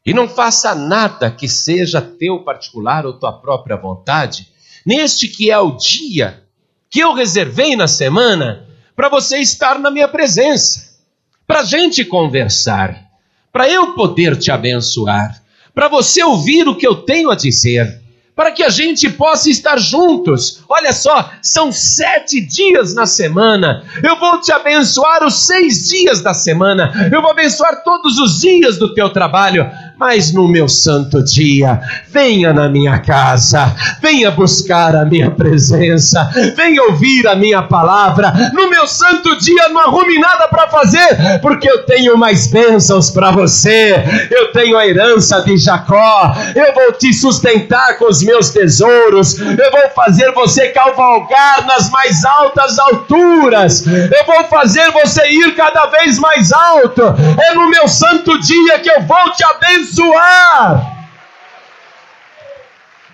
[0.05, 4.49] E não faça nada que seja teu particular ou tua própria vontade,
[4.85, 6.43] neste que é o dia
[6.89, 10.99] que eu reservei na semana para você estar na minha presença,
[11.47, 13.09] para a gente conversar,
[13.51, 15.41] para eu poder te abençoar,
[15.73, 18.02] para você ouvir o que eu tenho a dizer
[18.35, 20.63] para que a gente possa estar juntos.
[20.67, 23.83] Olha só, são sete dias na semana.
[24.01, 27.09] Eu vou te abençoar os seis dias da semana.
[27.11, 29.69] Eu vou abençoar todos os dias do teu trabalho
[30.03, 36.83] mas no meu santo dia, venha na minha casa, venha buscar a minha presença, venha
[36.83, 38.33] ouvir a minha palavra.
[38.51, 43.31] No meu santo dia, não arrume nada para fazer, porque eu tenho mais bênçãos para
[43.31, 43.95] você.
[44.29, 49.71] Eu tenho a herança de Jacó, eu vou te sustentar com os meus tesouros, eu
[49.71, 56.19] vou fazer você cavalgar nas mais altas alturas, eu vou fazer você ir cada vez
[56.19, 57.03] mais alto.
[57.41, 61.03] É no meu santo dia que eu vou te abençoar abençoar.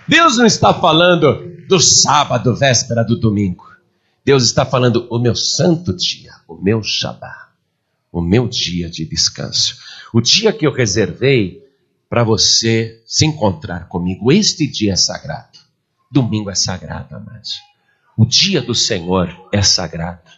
[0.08, 3.68] Deus não está falando do sábado, véspera do domingo.
[4.26, 7.50] Deus está falando o meu santo dia, o meu Shabá,
[8.12, 9.78] o meu dia de descanso.
[10.13, 11.63] O dia que eu reservei
[12.10, 14.32] para você se encontrar comigo.
[14.32, 15.60] Este dia é sagrado.
[16.12, 17.60] Domingo é sagrado, amados.
[18.18, 20.32] O dia do Senhor é sagrado.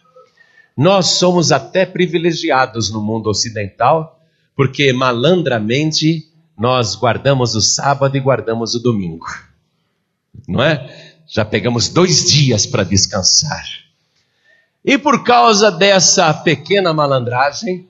[0.76, 4.20] Nós somos até privilegiados no mundo ocidental,
[4.54, 9.26] porque malandramente nós guardamos o sábado e guardamos o domingo,
[10.46, 11.14] não é?
[11.26, 13.64] Já pegamos dois dias para descansar.
[14.84, 17.88] E por causa dessa pequena malandragem,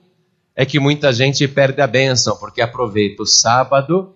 [0.55, 4.15] é que muita gente perde a bênção, porque aproveita o sábado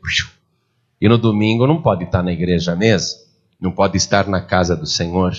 [1.02, 3.20] e no domingo não pode estar na igreja mesmo,
[3.60, 5.36] não pode estar na casa do Senhor.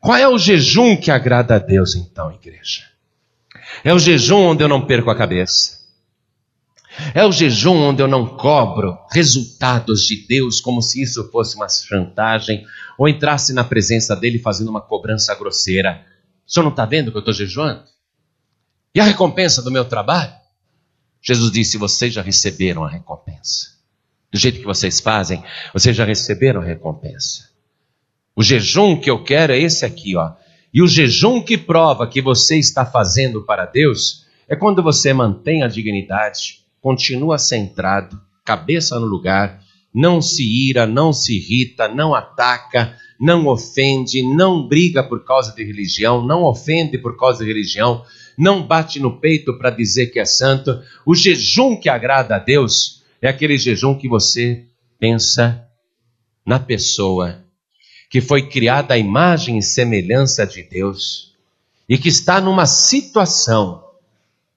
[0.00, 2.82] Qual é o jejum que agrada a Deus, então, igreja?
[3.82, 5.83] É o jejum onde eu não perco a cabeça.
[7.14, 11.68] É o jejum onde eu não cobro resultados de Deus como se isso fosse uma
[11.68, 12.64] chantagem
[12.98, 16.04] ou entrasse na presença dele fazendo uma cobrança grosseira.
[16.46, 17.84] O senhor não está vendo que eu estou jejuando?
[18.94, 20.32] E a recompensa do meu trabalho?
[21.20, 23.74] Jesus disse: vocês já receberam a recompensa.
[24.30, 27.50] Do jeito que vocês fazem, vocês já receberam a recompensa.
[28.36, 30.32] O jejum que eu quero é esse aqui, ó.
[30.72, 35.62] E o jejum que prova que você está fazendo para Deus é quando você mantém
[35.62, 39.58] a dignidade, continua centrado, cabeça no lugar,
[39.94, 45.64] não se ira, não se irrita, não ataca, não ofende, não briga por causa de
[45.64, 48.04] religião, não ofende por causa de religião,
[48.36, 50.78] não bate no peito para dizer que é santo.
[51.06, 54.66] O jejum que agrada a Deus é aquele jejum que você
[54.98, 55.66] pensa
[56.44, 57.42] na pessoa
[58.10, 61.32] que foi criada à imagem e semelhança de Deus
[61.88, 63.82] e que está numa situação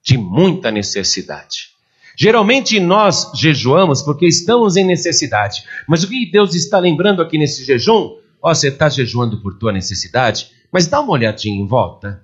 [0.02, 1.77] de muita necessidade.
[2.20, 5.62] Geralmente nós jejuamos porque estamos em necessidade.
[5.86, 8.16] Mas o que Deus está lembrando aqui nesse jejum?
[8.42, 12.20] Ó, você está jejuando por tua necessidade, mas dá uma olhadinha em volta.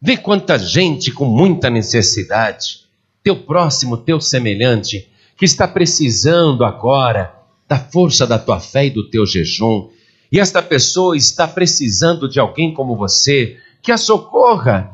[0.00, 2.80] Vê quanta gente com muita necessidade,
[3.22, 5.08] teu próximo, teu semelhante,
[5.38, 7.34] que está precisando agora
[7.66, 9.88] da força da tua fé e do teu jejum.
[10.30, 14.90] E esta pessoa está precisando de alguém como você que a socorra.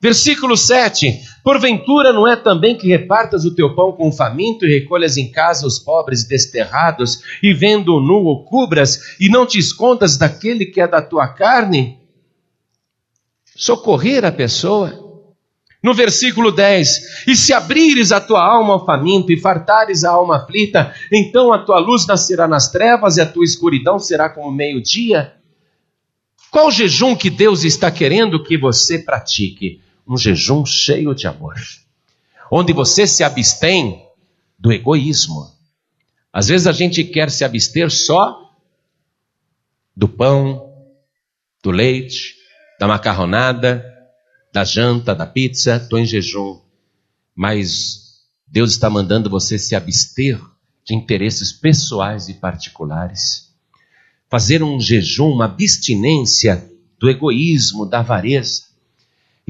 [0.00, 4.80] Versículo 7: Porventura não é também que repartas o teu pão com o faminto e
[4.80, 9.58] recolhas em casa os pobres desterrados, e vendo o nu o cubras, e não te
[9.58, 11.98] escondas daquele que é da tua carne?
[13.56, 15.08] Socorrer a pessoa.
[15.82, 20.36] No versículo 10: E se abrires a tua alma ao faminto e fartares a alma
[20.36, 25.34] aflita, então a tua luz nascerá nas trevas e a tua escuridão será como meio-dia.
[26.50, 29.80] Qual jejum que Deus está querendo que você pratique?
[30.10, 31.54] Um jejum cheio de amor,
[32.50, 34.04] onde você se abstém
[34.58, 35.48] do egoísmo.
[36.32, 38.52] Às vezes a gente quer se abster só
[39.94, 40.68] do pão,
[41.62, 42.34] do leite,
[42.80, 43.84] da macarronada,
[44.52, 46.60] da janta, da pizza, estou em jejum.
[47.32, 50.40] Mas Deus está mandando você se abster
[50.84, 53.54] de interesses pessoais e particulares.
[54.28, 58.69] Fazer um jejum, uma abstinência do egoísmo, da avareza.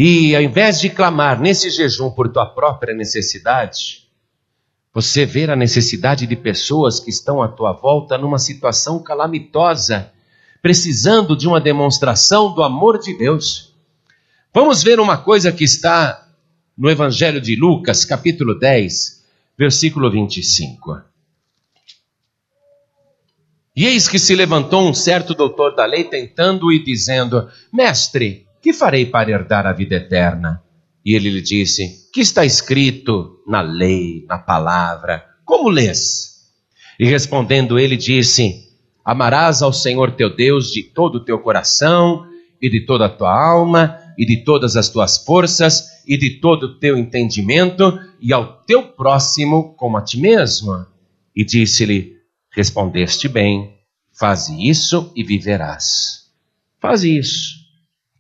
[0.02, 4.08] E ao invés de clamar nesse jejum por tua própria necessidade,
[4.94, 10.10] você ver a necessidade de pessoas que estão à tua volta numa situação calamitosa,
[10.62, 13.74] precisando de uma demonstração do amor de Deus.
[14.54, 16.26] Vamos ver uma coisa que está
[16.74, 19.22] no Evangelho de Lucas, capítulo 10,
[19.58, 21.02] versículo 25.
[23.76, 28.72] E eis que se levantou um certo doutor da lei, tentando e dizendo: Mestre, que
[28.72, 30.62] farei para herdar a vida eterna?
[31.04, 35.24] E ele lhe disse: Que está escrito na lei, na palavra?
[35.44, 36.30] Como lês?
[36.98, 38.68] E respondendo ele disse:
[39.04, 42.26] Amarás ao Senhor teu Deus de todo o teu coração,
[42.60, 46.64] e de toda a tua alma, e de todas as tuas forças, e de todo
[46.64, 50.84] o teu entendimento, e ao teu próximo como a ti mesmo.
[51.34, 52.16] E disse-lhe:
[52.50, 53.78] Respondeste bem,
[54.12, 56.28] faze isso e viverás.
[56.78, 57.59] Faze isso,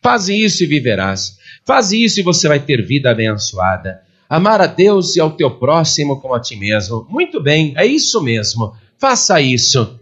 [0.02, 1.38] faze isso e viverás.
[1.64, 4.02] Faze isso e você vai ter vida abençoada.
[4.28, 7.06] Amar a Deus e ao teu próximo como a ti mesmo.
[7.08, 8.74] Muito bem, é isso mesmo.
[8.96, 9.98] Faça isso.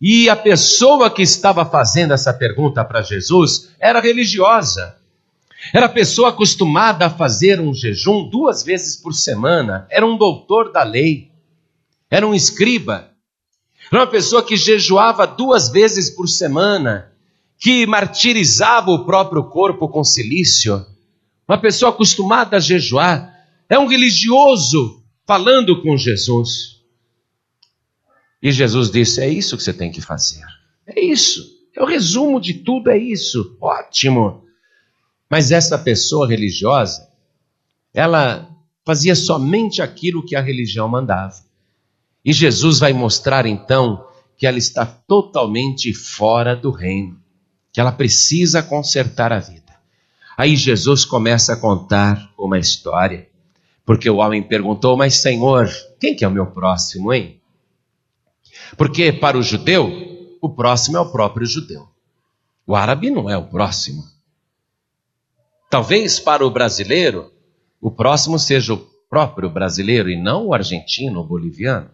[0.00, 4.96] E a pessoa que estava fazendo essa pergunta para Jesus era religiosa.
[5.72, 9.86] Era pessoa acostumada a fazer um jejum duas vezes por semana.
[9.90, 11.30] Era um doutor da lei.
[12.10, 13.10] Era um escriba.
[13.90, 17.10] Era uma pessoa que jejuava duas vezes por semana,
[17.58, 20.86] que martirizava o próprio corpo com silício.
[21.46, 23.34] Uma pessoa acostumada a jejuar.
[23.68, 26.78] É um religioso falando com Jesus.
[28.42, 30.44] E Jesus disse: É isso que você tem que fazer.
[30.86, 31.58] É isso.
[31.76, 33.56] É o resumo de tudo, é isso.
[33.60, 34.44] Ótimo.
[35.30, 37.08] Mas essa pessoa religiosa,
[37.92, 38.48] ela
[38.84, 41.34] fazia somente aquilo que a religião mandava.
[42.24, 44.06] E Jesus vai mostrar então
[44.36, 47.20] que ela está totalmente fora do reino,
[47.72, 49.74] que ela precisa consertar a vida.
[50.36, 53.28] Aí Jesus começa a contar uma história,
[53.84, 57.40] porque o homem perguntou: Mas Senhor, quem que é o meu próximo, hein?
[58.76, 61.88] Porque para o judeu, o próximo é o próprio judeu.
[62.66, 64.04] O árabe não é o próximo.
[65.70, 67.32] Talvez para o brasileiro,
[67.80, 71.90] o próximo seja o próprio brasileiro e não o argentino ou boliviano,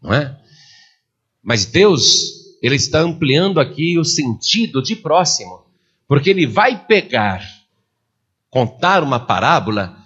[0.00, 0.38] não é?
[1.42, 5.64] Mas Deus, ele está ampliando aqui o sentido de próximo,
[6.06, 7.42] porque ele vai pegar,
[8.50, 9.96] contar uma parábola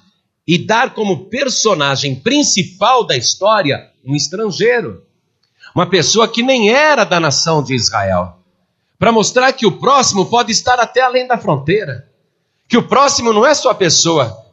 [0.47, 5.03] e dar como personagem principal da história um estrangeiro,
[5.75, 8.39] uma pessoa que nem era da nação de Israel,
[8.99, 12.09] para mostrar que o próximo pode estar até além da fronteira.
[12.69, 14.45] Que o próximo não é só a pessoa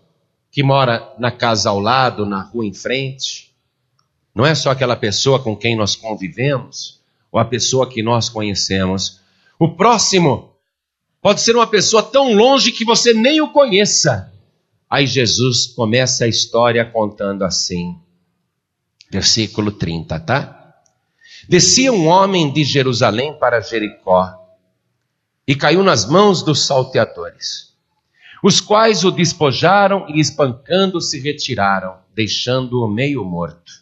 [0.51, 3.53] que mora na casa ao lado, na rua em frente.
[4.33, 7.00] Não é só aquela pessoa com quem nós convivemos
[7.31, 9.21] ou a pessoa que nós conhecemos.
[9.57, 10.55] O próximo
[11.21, 14.31] pode ser uma pessoa tão longe que você nem o conheça.
[14.89, 17.97] Aí Jesus começa a história contando assim.
[19.09, 20.75] Versículo 30, tá?
[21.47, 24.37] Descia um homem de Jerusalém para Jericó
[25.47, 27.71] e caiu nas mãos dos salteadores
[28.43, 33.80] os quais o despojaram e espancando se retiraram, deixando-o meio morto.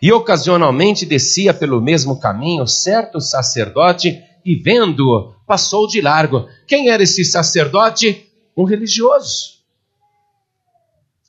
[0.00, 6.48] E ocasionalmente descia pelo mesmo caminho certo sacerdote e vendo-o, passou de largo.
[6.66, 8.28] Quem era esse sacerdote?
[8.56, 9.54] Um religioso.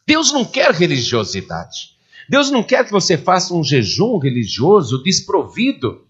[0.05, 1.95] Deus não quer religiosidade.
[2.29, 6.05] Deus não quer que você faça um jejum religioso desprovido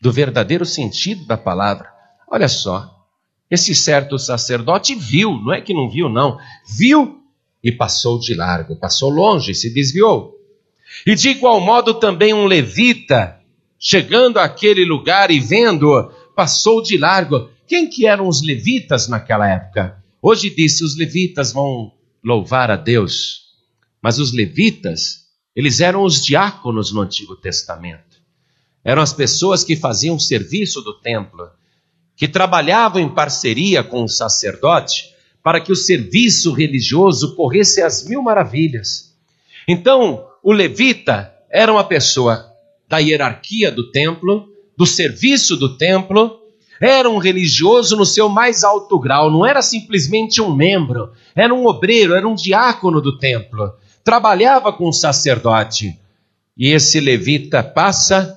[0.00, 1.88] do verdadeiro sentido da palavra.
[2.28, 3.06] Olha só,
[3.50, 7.20] esse certo sacerdote viu, não é que não viu, não, viu
[7.62, 10.39] e passou de largo, passou longe, se desviou.
[11.06, 13.40] E de igual modo também um levita,
[13.78, 17.50] chegando àquele lugar e vendo, passou de largo.
[17.66, 20.02] Quem que eram os levitas naquela época?
[20.20, 21.92] Hoje disse, os levitas vão
[22.22, 23.50] louvar a Deus.
[24.02, 28.20] Mas os levitas, eles eram os diáconos no Antigo Testamento.
[28.84, 31.48] Eram as pessoas que faziam serviço do templo
[32.16, 38.20] que trabalhavam em parceria com o sacerdote para que o serviço religioso corresse às mil
[38.20, 39.16] maravilhas.
[39.66, 42.46] Então, o levita era uma pessoa
[42.88, 46.40] da hierarquia do templo, do serviço do templo,
[46.80, 51.66] era um religioso no seu mais alto grau, não era simplesmente um membro, era um
[51.66, 55.98] obreiro, era um diácono do templo, trabalhava com o sacerdote.
[56.56, 58.36] E esse levita passa,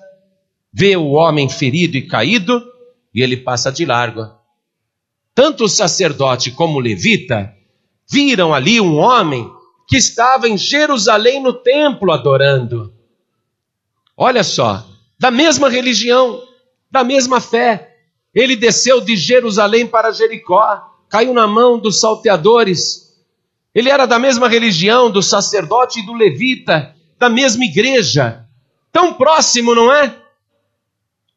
[0.74, 2.62] vê o homem ferido e caído,
[3.16, 4.30] e ele passa de largo.
[5.34, 7.54] Tanto o sacerdote como o levita
[8.12, 9.50] viram ali um homem
[9.88, 12.94] que estava em Jerusalém no templo adorando.
[14.16, 14.86] Olha só,
[15.20, 16.42] da mesma religião,
[16.90, 17.98] da mesma fé.
[18.34, 23.14] Ele desceu de Jerusalém para Jericó, caiu na mão dos salteadores.
[23.74, 28.46] Ele era da mesma religião, do sacerdote e do levita, da mesma igreja.
[28.92, 30.16] Tão próximo, não é?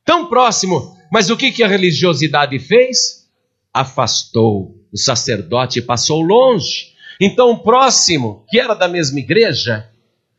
[0.05, 0.97] Tão próximo.
[1.11, 3.29] Mas o que, que a religiosidade fez?
[3.73, 4.77] Afastou.
[4.93, 6.96] O sacerdote passou longe.
[7.21, 9.89] Então, o próximo, que era da mesma igreja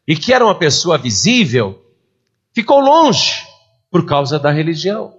[0.08, 1.84] e que era uma pessoa visível,
[2.54, 3.46] ficou longe.
[3.90, 5.14] por causa da religião.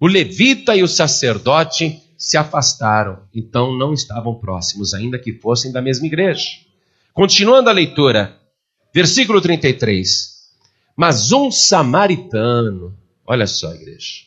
[0.00, 5.82] O levita e o sacerdote se afastaram, então não estavam próximos, ainda que fossem da
[5.82, 6.48] mesma igreja.
[7.12, 8.38] Continuando a leitura,
[8.94, 10.50] versículo 33.
[10.96, 14.24] Mas um samaritano, olha só, igreja.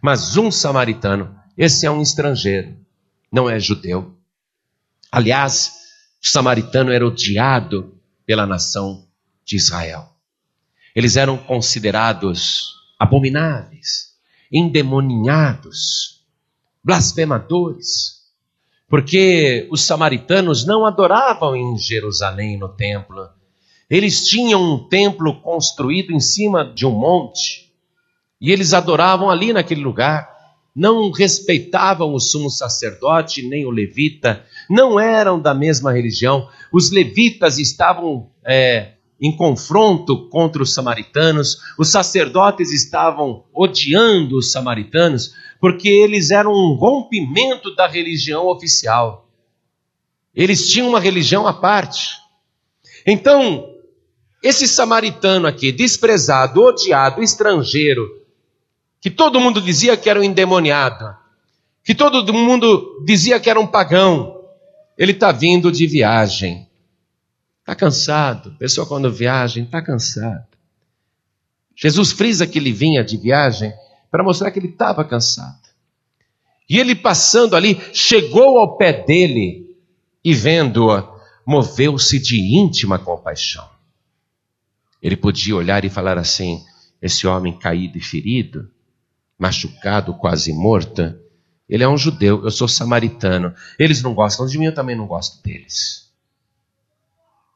[0.00, 2.76] Mas um samaritano, esse é um estrangeiro,
[3.30, 4.16] não é judeu.
[5.10, 5.81] Aliás,
[6.22, 7.94] o samaritano era odiado
[8.24, 9.06] pela nação
[9.44, 10.08] de Israel.
[10.94, 14.12] Eles eram considerados abomináveis,
[14.50, 16.24] endemoninhados,
[16.84, 18.22] blasfemadores,
[18.88, 23.28] porque os samaritanos não adoravam em Jerusalém no templo.
[23.88, 27.72] Eles tinham um templo construído em cima de um monte
[28.40, 30.31] e eles adoravam ali naquele lugar.
[30.74, 36.48] Não respeitavam o sumo sacerdote nem o levita, não eram da mesma religião.
[36.72, 45.34] Os levitas estavam é, em confronto contra os samaritanos, os sacerdotes estavam odiando os samaritanos,
[45.60, 49.28] porque eles eram um rompimento da religião oficial.
[50.34, 52.16] Eles tinham uma religião à parte.
[53.06, 53.72] Então,
[54.42, 58.21] esse samaritano aqui, desprezado, odiado, estrangeiro,
[59.02, 61.12] que todo mundo dizia que era um endemoniado,
[61.82, 64.40] que todo mundo dizia que era um pagão,
[64.96, 66.68] ele está vindo de viagem.
[67.58, 68.56] Está cansado.
[68.58, 70.46] Pessoa quando viaja está cansado.
[71.74, 73.72] Jesus frisa que ele vinha de viagem
[74.08, 75.60] para mostrar que ele estava cansado.
[76.70, 79.76] E ele passando ali, chegou ao pé dele
[80.24, 81.12] e vendo-a,
[81.44, 83.68] moveu-se de íntima compaixão.
[85.02, 86.64] Ele podia olhar e falar assim:
[87.00, 88.70] esse homem caído e ferido,
[89.42, 91.18] machucado, quase morto,
[91.68, 93.52] ele é um judeu, eu sou samaritano.
[93.76, 96.08] Eles não gostam de mim, eu também não gosto deles.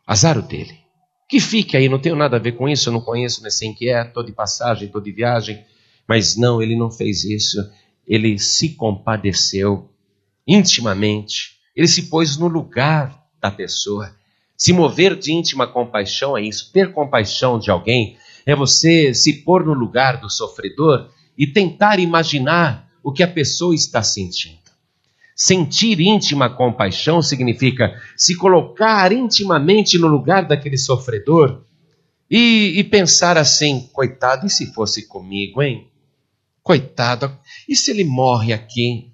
[0.04, 0.80] Azar o dele.
[1.28, 3.88] Que fique aí, não tenho nada a ver com isso, eu não conheço nem que
[3.88, 5.64] é, estou de passagem, estou de viagem.
[6.08, 7.58] Mas não, ele não fez isso.
[8.04, 9.88] Ele se compadeceu
[10.44, 11.56] intimamente.
[11.74, 14.12] Ele se pôs no lugar da pessoa.
[14.56, 16.72] Se mover de íntima compaixão é isso.
[16.72, 22.88] Ter compaixão de alguém é você se pôr no lugar do sofredor e tentar imaginar
[23.02, 24.66] o que a pessoa está sentindo.
[25.34, 31.62] Sentir íntima compaixão significa se colocar intimamente no lugar daquele sofredor
[32.30, 35.88] e, e, pensar assim: coitado, e se fosse comigo, hein?
[36.62, 39.12] Coitado, e se ele morre aqui?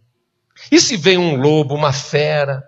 [0.71, 2.63] E se vem um lobo, uma fera?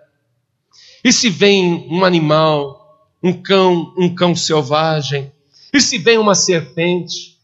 [1.03, 5.31] E se vem um animal, um cão, um cão selvagem?
[5.73, 7.34] E se vem uma serpente?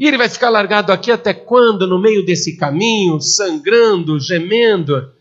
[0.00, 5.12] E ele vai ficar largado aqui até quando, no meio desse caminho, sangrando, gemendo?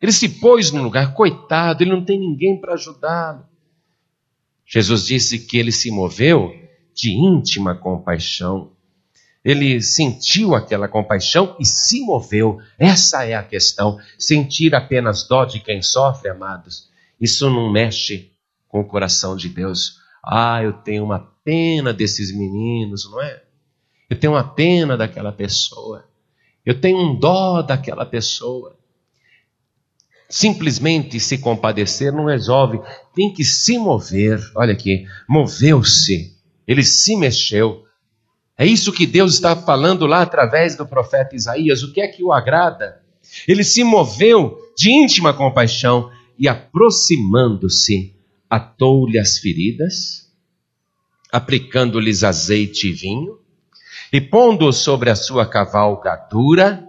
[0.00, 3.44] Ele se pôs no lugar, coitado, ele não tem ninguém para ajudá-lo.
[4.64, 6.54] Jesus disse que ele se moveu
[6.94, 8.72] de íntima compaixão.
[9.44, 12.58] Ele sentiu aquela compaixão e se moveu.
[12.78, 13.98] Essa é a questão.
[14.18, 16.88] Sentir apenas dó de quem sofre, amados,
[17.20, 18.32] isso não mexe
[18.68, 19.98] com o coração de Deus.
[20.24, 23.45] Ah, eu tenho uma pena desses meninos, não é?
[24.08, 26.04] Eu tenho uma pena daquela pessoa.
[26.64, 28.76] Eu tenho um dó daquela pessoa.
[30.28, 32.80] Simplesmente se compadecer não resolve,
[33.14, 34.40] tem que se mover.
[34.54, 36.36] Olha aqui, moveu-se,
[36.66, 37.84] ele se mexeu.
[38.58, 41.82] É isso que Deus está falando lá através do profeta Isaías.
[41.82, 43.02] O que é que o agrada?
[43.46, 48.14] Ele se moveu de íntima compaixão e, aproximando-se,
[48.48, 50.32] atou-lhe as feridas,
[51.30, 53.38] aplicando-lhes azeite e vinho,
[54.16, 56.86] e pondo sobre a sua cavalgadura,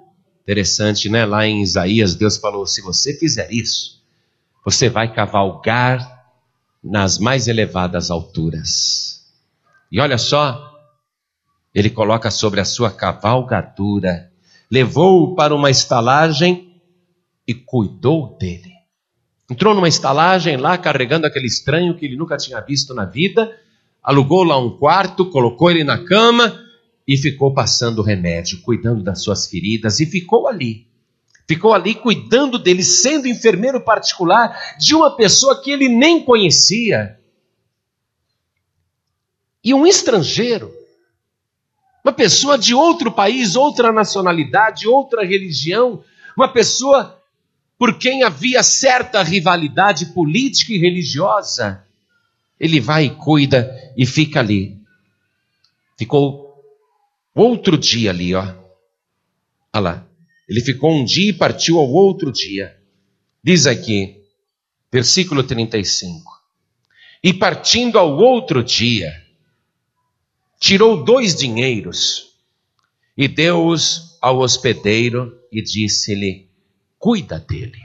[0.48, 1.26] Interessante, né?
[1.26, 4.02] Lá em Isaías, Deus falou: se você fizer isso,
[4.64, 6.26] você vai cavalgar
[6.82, 9.28] nas mais elevadas alturas.
[9.92, 10.74] E olha só,
[11.76, 14.32] ele coloca sobre a sua cavalgadura,
[14.72, 16.82] levou-o para uma estalagem
[17.46, 18.72] e cuidou dele.
[19.52, 23.54] Entrou numa estalagem lá carregando aquele estranho que ele nunca tinha visto na vida,
[24.02, 26.67] alugou lá um quarto, colocou ele na cama
[27.08, 30.86] e ficou passando remédio, cuidando das suas feridas, e ficou ali.
[31.48, 37.18] Ficou ali cuidando dele, sendo enfermeiro particular de uma pessoa que ele nem conhecia.
[39.64, 40.74] E um estrangeiro,
[42.04, 46.04] uma pessoa de outro país, outra nacionalidade, outra religião,
[46.36, 47.18] uma pessoa
[47.78, 51.86] por quem havia certa rivalidade política e religiosa.
[52.60, 54.78] Ele vai e cuida e fica ali.
[55.98, 56.47] Ficou
[57.38, 58.42] Outro dia ali, ó.
[59.72, 60.08] Olha lá.
[60.50, 62.76] Ele ficou um dia e partiu ao outro dia.
[63.44, 64.24] Diz aqui,
[64.92, 66.24] versículo 35.
[67.24, 69.14] E partindo ao outro dia,
[70.60, 72.34] tirou dois dinheiros
[73.16, 76.50] e deu-os ao hospedeiro e disse-lhe:
[76.98, 77.82] Cuida dele.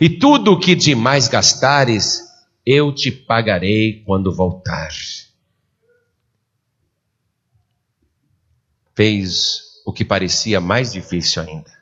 [0.00, 2.20] E tudo o que demais gastares,
[2.64, 4.90] eu te pagarei quando voltar.
[9.00, 11.72] Fez o que parecia mais difícil ainda.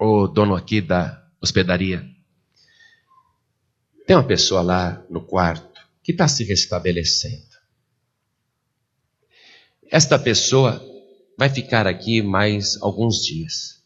[0.00, 2.04] O dono aqui da hospedaria.
[4.04, 7.46] Tem uma pessoa lá no quarto que está se restabelecendo.
[9.88, 10.84] Esta pessoa
[11.38, 13.80] vai ficar aqui mais alguns dias.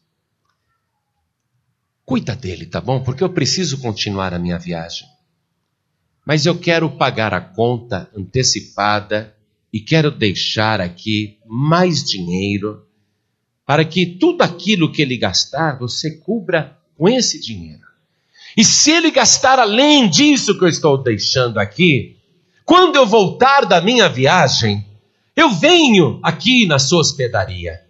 [2.02, 3.04] Cuida dele, tá bom?
[3.04, 5.06] Porque eu preciso continuar a minha viagem.
[6.24, 9.36] Mas eu quero pagar a conta antecipada
[9.72, 12.86] e quero deixar aqui mais dinheiro
[13.64, 17.82] para que tudo aquilo que ele gastar você cubra com esse dinheiro.
[18.56, 22.16] E se ele gastar além disso que eu estou deixando aqui,
[22.64, 24.84] quando eu voltar da minha viagem,
[25.34, 27.80] eu venho aqui na sua hospedaria.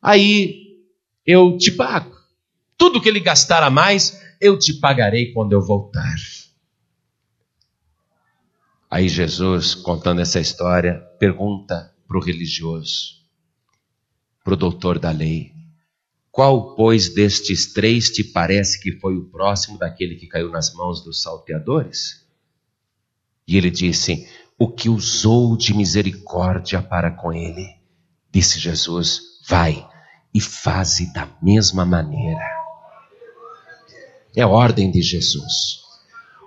[0.00, 0.78] Aí
[1.26, 2.14] eu te pago.
[2.76, 6.14] Tudo que ele gastar a mais, eu te pagarei quando eu voltar.
[8.94, 13.16] Aí Jesus, contando essa história, pergunta para o religioso,
[14.44, 15.50] para o doutor da lei:
[16.30, 21.02] Qual, pois, destes três te parece que foi o próximo daquele que caiu nas mãos
[21.02, 22.24] dos salteadores?
[23.48, 27.66] E ele disse: o que usou de misericórdia para com ele.
[28.30, 29.84] Disse Jesus: Vai
[30.32, 32.48] e faze da mesma maneira.
[34.36, 35.83] É a ordem de Jesus.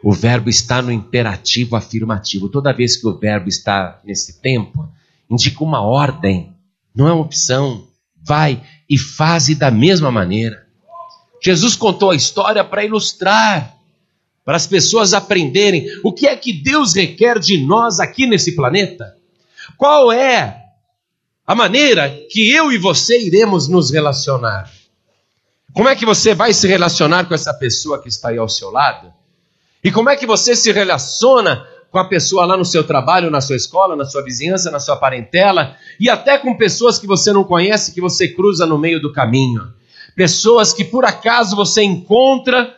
[0.04, 2.50] O verbo está no imperativo afirmativo.
[2.50, 4.88] Toda vez que o verbo está nesse tempo,
[5.30, 6.54] indica uma ordem,
[6.96, 7.88] não é uma opção.
[8.24, 10.66] Vai e faze da mesma maneira.
[11.42, 13.78] Jesus contou a história para ilustrar
[14.48, 19.14] para as pessoas aprenderem o que é que Deus requer de nós aqui nesse planeta.
[19.76, 20.64] Qual é
[21.46, 24.72] a maneira que eu e você iremos nos relacionar?
[25.74, 28.72] Como é que você vai se relacionar com essa pessoa que está aí ao seu
[28.72, 29.14] lado?
[29.84, 33.42] E como é que você se relaciona com a pessoa lá no seu trabalho, na
[33.42, 37.44] sua escola, na sua vizinhança, na sua parentela e até com pessoas que você não
[37.44, 39.74] conhece, que você cruza no meio do caminho?
[40.16, 42.76] Pessoas que por acaso você encontra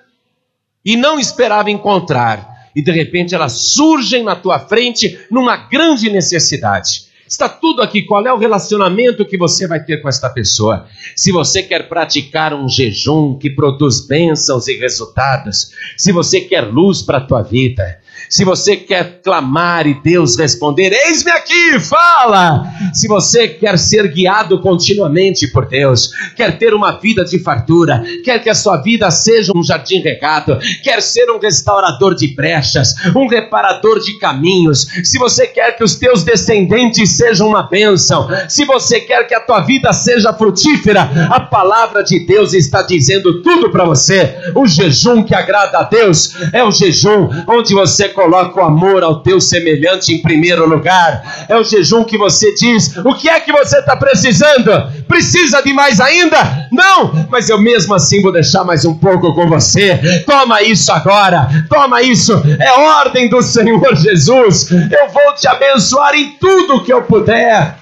[0.84, 7.09] e não esperava encontrar, e de repente elas surgem na tua frente numa grande necessidade.
[7.30, 8.02] Está tudo aqui.
[8.02, 10.88] Qual é o relacionamento que você vai ter com esta pessoa?
[11.16, 17.04] Se você quer praticar um jejum que produz bênçãos e resultados, se você quer luz
[17.04, 18.00] para a tua vida,
[18.30, 22.64] se você quer clamar e Deus responder, eis-me aqui, fala.
[22.94, 28.42] Se você quer ser guiado continuamente por Deus, quer ter uma vida de fartura, quer
[28.42, 33.28] que a sua vida seja um jardim regado, quer ser um restaurador de brechas, um
[33.28, 39.00] reparador de caminhos, se você quer que os teus descendentes sejam uma bênção, se você
[39.00, 43.86] quer que a tua vida seja frutífera, a palavra de Deus está dizendo tudo para
[43.86, 44.36] você.
[44.54, 49.22] O jejum que agrada a Deus é o jejum onde você coloca o amor ao
[49.22, 51.46] teu semelhante em primeiro lugar.
[51.48, 54.70] É o jejum que você diz: o que é que você está precisando?
[55.08, 56.68] Precisa de mais ainda?
[56.70, 60.24] Não, mas eu mesmo assim vou deixar mais um pouco com você.
[60.26, 62.34] Toma isso agora, toma isso.
[62.60, 64.70] É ordem do Senhor Jesus.
[64.70, 67.78] Eu vou te abençoar em tudo que eu puder.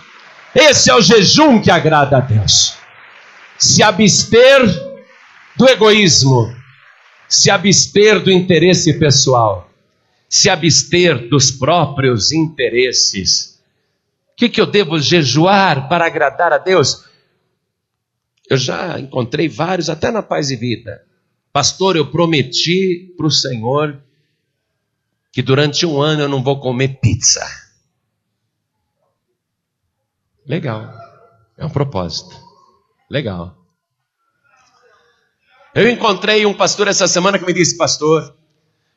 [0.54, 2.76] Esse é o jejum que agrada a Deus.
[3.58, 4.62] Se abster
[5.56, 6.54] do egoísmo,
[7.28, 9.67] se abster do interesse pessoal
[10.30, 13.62] se abster dos próprios interesses.
[14.32, 17.06] O que, que eu devo jejuar para agradar a Deus?
[18.50, 21.06] Eu já encontrei vários, até na Paz e Vida.
[21.52, 24.02] Pastor, eu prometi para o Senhor
[25.32, 27.46] que durante um ano eu não vou comer pizza.
[30.46, 30.94] Legal.
[31.58, 32.36] É um propósito.
[33.10, 33.56] Legal.
[35.76, 38.36] Eu encontrei um pastor essa semana que me disse, pastor,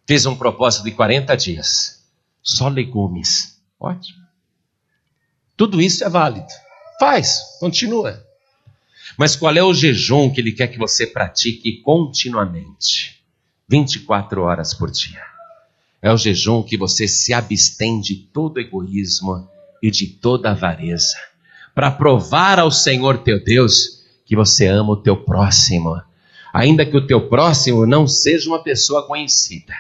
[0.07, 2.05] fez um propósito de 40 dias.
[2.42, 3.61] Só legumes.
[3.78, 4.20] Ótimo.
[5.57, 6.48] Tudo isso é válido.
[6.98, 8.24] Faz, continua.
[9.16, 13.22] Mas qual é o jejum que ele quer que você pratique continuamente?
[13.68, 15.22] 24 horas por dia.
[16.03, 19.48] É o jejum que você se abstém de todo egoísmo
[19.82, 21.16] e de toda avareza,
[21.74, 26.01] para provar ao Senhor teu Deus que você ama o teu próximo,
[26.53, 29.74] ainda que o teu próximo não seja uma pessoa conhecida.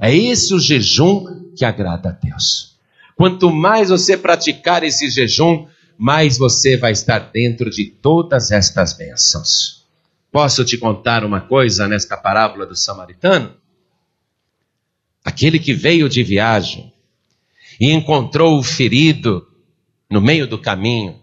[0.00, 2.76] É esse o jejum que agrada a Deus.
[3.16, 5.66] Quanto mais você praticar esse jejum,
[5.98, 9.84] mais você vai estar dentro de todas estas bênçãos.
[10.30, 13.56] Posso te contar uma coisa nesta parábola do samaritano?
[15.24, 16.92] Aquele que veio de viagem
[17.80, 19.48] e encontrou o ferido
[20.08, 21.20] no meio do caminho,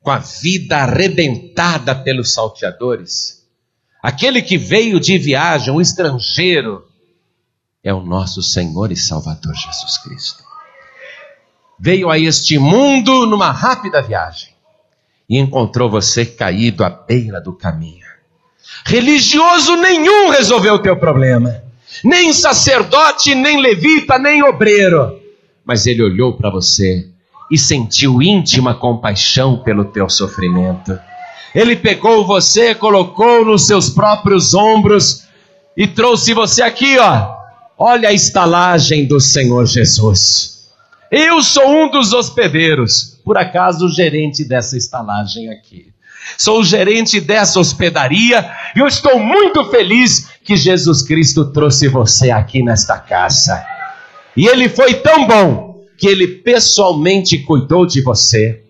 [0.00, 3.46] com a vida arrebentada pelos salteadores,
[4.02, 6.86] aquele que veio de viagem, um estrangeiro,
[7.84, 10.42] é o nosso Senhor e Salvador Jesus Cristo.
[11.78, 14.54] Veio a este mundo numa rápida viagem
[15.28, 18.06] e encontrou você caído à beira do caminho.
[18.86, 21.62] Religioso nenhum resolveu o teu problema,
[22.02, 25.20] nem sacerdote, nem levita, nem obreiro,
[25.64, 27.08] mas ele olhou para você
[27.50, 30.98] e sentiu íntima compaixão pelo teu sofrimento.
[31.54, 35.24] Ele pegou você, colocou nos seus próprios ombros
[35.76, 37.33] e trouxe você aqui, ó.
[37.86, 40.70] Olha a estalagem do Senhor Jesus.
[41.10, 45.88] Eu sou um dos hospedeiros, por acaso o gerente dessa estalagem aqui.
[46.38, 52.30] Sou o gerente dessa hospedaria e eu estou muito feliz que Jesus Cristo trouxe você
[52.30, 53.62] aqui nesta casa.
[54.34, 58.62] E ele foi tão bom que ele pessoalmente cuidou de você,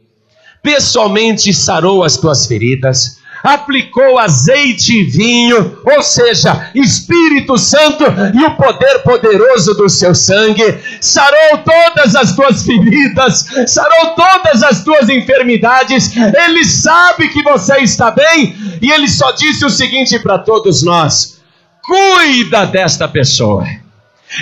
[0.60, 8.57] pessoalmente sarou as tuas feridas, aplicou azeite e vinho, ou seja, Espírito Santo e o
[8.57, 16.16] poder poderoso do seu sangue, sarou todas as tuas feridas, sarou todas as tuas enfermidades.
[16.16, 21.40] Ele sabe que você está bem e ele só disse o seguinte para todos nós:
[21.82, 23.64] cuida desta pessoa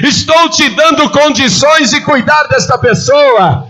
[0.00, 3.66] Estou te dando condições de cuidar desta pessoa.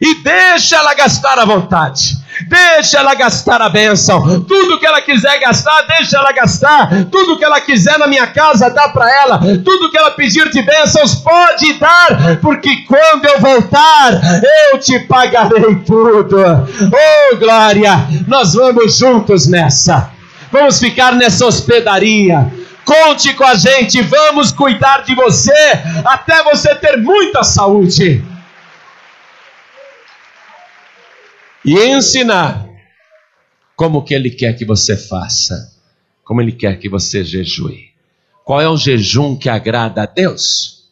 [0.00, 2.16] E deixa ela gastar à vontade.
[2.48, 4.42] Deixa ela gastar a bênção.
[4.42, 7.04] Tudo que ela quiser gastar, deixa ela gastar.
[7.10, 9.38] Tudo que ela quiser na minha casa, dá para ela.
[9.38, 12.38] Tudo que ela pedir de bênçãos, pode dar.
[12.40, 14.20] Porque quando eu voltar,
[14.72, 16.36] eu te pagarei tudo.
[16.40, 18.06] Oh, glória!
[18.26, 20.10] Nós vamos juntos nessa.
[20.52, 22.50] Vamos ficar nessa hospedaria
[22.86, 25.52] Conte com a gente, vamos cuidar de você
[26.04, 28.24] até você ter muita saúde.
[31.66, 32.64] E ensinar
[33.74, 35.76] como que ele quer que você faça,
[36.22, 37.92] como ele quer que você jejue.
[38.44, 40.88] Qual é o jejum que agrada a Deus?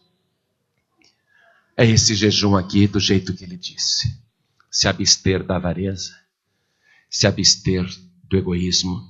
[1.76, 4.20] É esse jejum aqui do jeito que ele disse.
[4.68, 6.12] Se abster da avareza,
[7.08, 7.86] se abster
[8.24, 9.00] do egoísmo,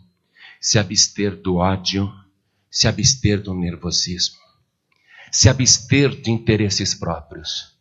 [0.60, 2.12] se abster do ódio,
[2.70, 4.36] se abster do nervosismo,
[5.32, 7.74] se abster de interesses próprios.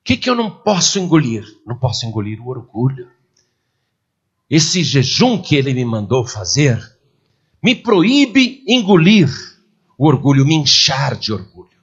[0.00, 1.44] O que, que eu não posso engolir?
[1.66, 3.10] Não posso engolir o orgulho.
[4.48, 6.80] Esse jejum que ele me mandou fazer
[7.62, 9.28] me proíbe engolir
[9.98, 11.76] o orgulho, me inchar de orgulho.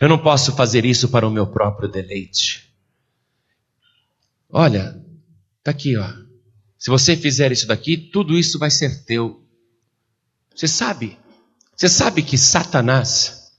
[0.00, 2.70] Eu não posso fazer isso para o meu próprio deleite.
[4.50, 5.02] Olha,
[5.58, 6.08] está aqui, ó.
[6.78, 9.42] Se você fizer isso daqui, tudo isso vai ser teu.
[10.54, 11.18] Você sabe?
[11.74, 13.52] Você sabe que Satanás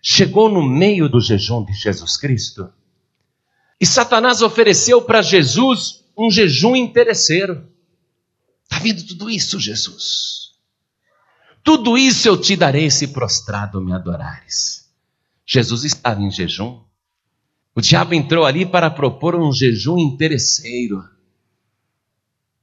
[0.00, 2.72] chegou no meio do jejum de Jesus Cristo?
[3.80, 7.68] E Satanás ofereceu para Jesus um jejum interesseiro.
[8.64, 10.52] Está vendo tudo isso, Jesus?
[11.62, 14.90] Tudo isso eu te darei se prostrado me adorares.
[15.46, 16.82] Jesus estava em jejum.
[17.74, 21.02] O diabo entrou ali para propor um jejum interesseiro.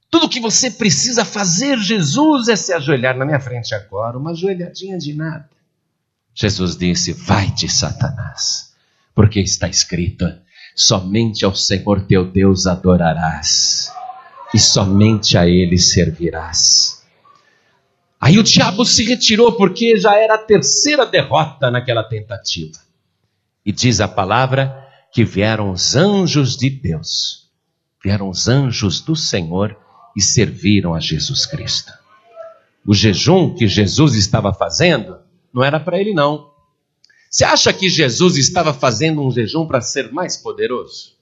[0.10, 4.98] Tudo que você precisa fazer, Jesus, é se ajoelhar na minha frente agora, uma ajoelhadinha
[4.98, 5.50] de nada.
[6.34, 8.74] Jesus disse: Vai-te, Satanás,
[9.14, 10.26] porque está escrito:
[10.80, 13.92] somente ao Senhor teu Deus adorarás,
[14.54, 17.04] e somente a Ele servirás.
[18.20, 22.78] Aí o diabo se retirou, porque já era a terceira derrota naquela tentativa.
[23.66, 27.50] E diz a palavra que vieram os anjos de Deus,
[28.02, 29.78] vieram os anjos do Senhor
[30.16, 31.92] e serviram a Jesus Cristo.
[32.88, 35.18] O jejum que Jesus estava fazendo
[35.54, 36.49] não era para ele, não.
[37.30, 41.14] Você acha que Jesus estava fazendo um jejum para ser mais poderoso?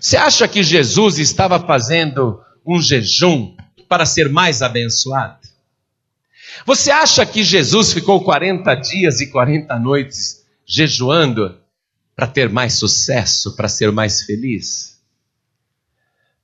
[0.00, 3.54] Você acha que Jesus estava fazendo um jejum
[3.88, 5.38] para ser mais abençoado?
[6.64, 11.58] Você acha que Jesus ficou 40 dias e 40 noites jejuando
[12.16, 14.98] para ter mais sucesso, para ser mais feliz?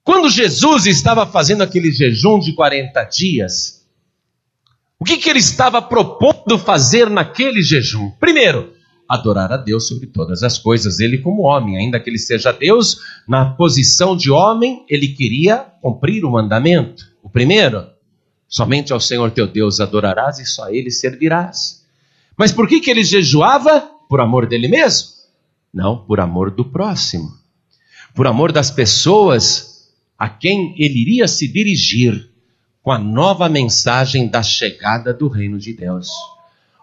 [0.03, 3.80] Quando Jesus estava fazendo aquele jejum de 40 dias,
[5.01, 8.11] o que, que ele estava propondo fazer naquele jejum?
[8.20, 8.74] Primeiro,
[9.09, 13.01] adorar a Deus sobre todas as coisas, ele como homem, ainda que ele seja Deus,
[13.26, 17.03] na posição de homem, ele queria cumprir o mandamento.
[17.22, 17.86] O primeiro,
[18.46, 21.82] somente ao Senhor teu Deus adorarás e só a ele servirás.
[22.36, 23.80] Mas por que, que ele jejuava?
[24.07, 25.09] Por amor dele mesmo?
[25.72, 27.32] Não, por amor do próximo.
[28.14, 29.88] Por amor das pessoas
[30.18, 32.30] a quem ele iria se dirigir
[32.83, 36.09] com a nova mensagem da chegada do reino de Deus.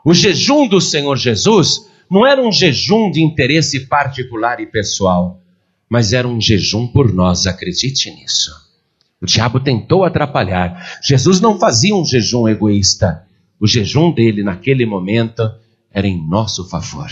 [0.06, 5.42] O jejum do Senhor Jesus não era um jejum de interesse particular e pessoal,
[5.90, 8.52] mas era um jejum por nós, acredite nisso.
[9.22, 11.00] O diabo tentou atrapalhar.
[11.02, 13.26] Jesus não fazia um jejum egoísta.
[13.60, 15.52] O jejum dele naquele momento
[15.92, 17.10] era em nosso favor,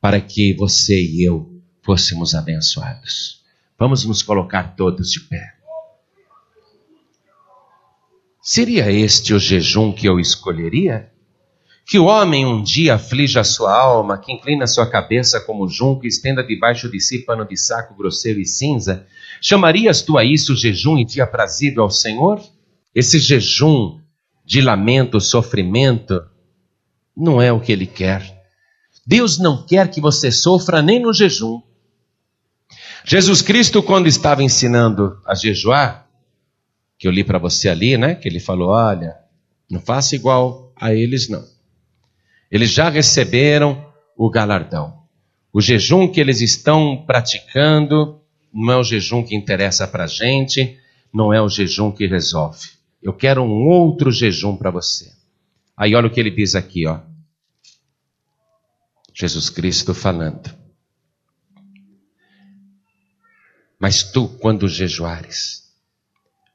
[0.00, 1.50] para que você e eu
[1.82, 3.40] fôssemos abençoados.
[3.78, 5.59] Vamos nos colocar todos de pé.
[8.42, 11.10] Seria este o jejum que eu escolheria?
[11.86, 16.06] Que o homem um dia aflija a sua alma, que inclina sua cabeça como junco
[16.06, 19.06] e estenda debaixo de si pano de saco grosseiro e cinza?
[19.42, 22.40] Chamarias tu a isso jejum e dia aprazível ao Senhor?
[22.94, 24.00] Esse jejum
[24.44, 26.22] de lamento, sofrimento,
[27.14, 28.42] não é o que ele quer.
[29.06, 31.60] Deus não quer que você sofra nem no jejum.
[33.04, 36.09] Jesus Cristo, quando estava ensinando a jejuar,
[37.00, 38.14] que eu li para você ali, né?
[38.14, 39.16] Que ele falou: olha,
[39.70, 41.42] não faça igual a eles, não.
[42.50, 45.00] Eles já receberam o galardão.
[45.50, 48.20] O jejum que eles estão praticando
[48.52, 50.78] não é o jejum que interessa para a gente,
[51.12, 52.68] não é o jejum que resolve.
[53.02, 55.10] Eu quero um outro jejum para você.
[55.74, 57.00] Aí olha o que ele diz aqui, ó.
[59.14, 60.54] Jesus Cristo falando.
[63.78, 65.59] Mas tu, quando jejuares,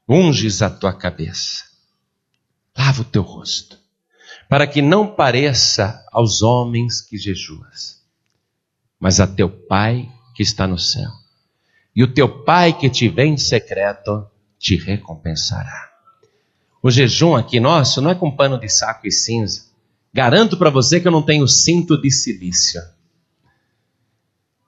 [0.07, 1.63] unges a tua cabeça,
[2.77, 3.77] lava o teu rosto,
[4.47, 8.01] para que não pareça aos homens que jejuas,
[8.99, 11.09] mas a teu Pai que está no céu.
[11.95, 14.27] E o teu Pai que te vê em secreto
[14.59, 15.91] te recompensará.
[16.81, 19.65] O jejum aqui nosso não é com pano de saco e cinza.
[20.13, 22.81] Garanto para você que eu não tenho cinto de silício.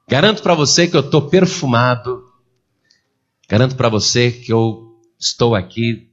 [0.10, 2.24] Garanto para você que eu estou perfumado.
[3.48, 4.87] Garanto para você que eu
[5.20, 6.11] estou aqui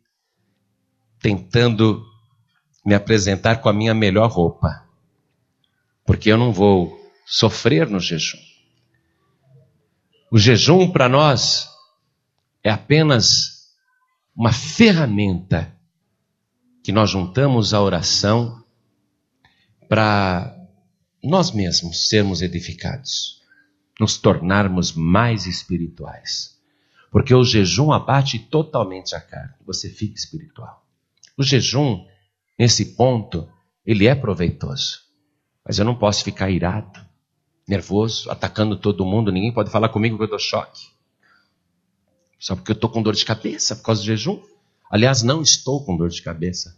[1.20, 2.04] tentando
[2.84, 4.86] me apresentar com a minha melhor roupa,
[6.04, 8.38] porque eu não vou sofrer no jejum.
[10.30, 11.68] O jejum para nós
[12.62, 13.72] é apenas
[14.36, 15.74] uma ferramenta
[16.82, 18.62] que nós juntamos à oração
[19.88, 20.54] para
[21.22, 23.40] nós mesmos sermos edificados,
[23.98, 26.53] nos tornarmos mais espirituais.
[27.14, 30.84] Porque o jejum abate totalmente a carne, você fica espiritual.
[31.38, 32.04] O jejum,
[32.58, 33.48] nesse ponto,
[33.86, 34.98] ele é proveitoso.
[35.64, 36.98] Mas eu não posso ficar irado,
[37.68, 40.88] nervoso, atacando todo mundo, ninguém pode falar comigo que eu dou choque.
[42.36, 44.42] Só porque eu estou com dor de cabeça por causa do jejum.
[44.90, 46.76] Aliás, não estou com dor de cabeça.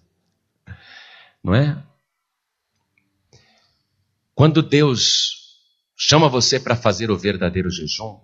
[1.43, 1.83] Não é?
[4.35, 5.63] Quando Deus
[5.97, 8.21] chama você para fazer o verdadeiro jejum,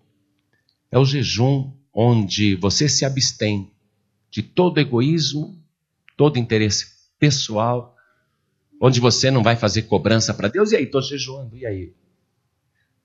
[0.90, 3.70] é o jejum onde você se abstém
[4.30, 5.60] de todo egoísmo,
[6.16, 6.86] todo interesse
[7.18, 7.94] pessoal,
[8.80, 10.72] onde você não vai fazer cobrança para Deus.
[10.72, 11.92] E aí, estou jejuando, e aí?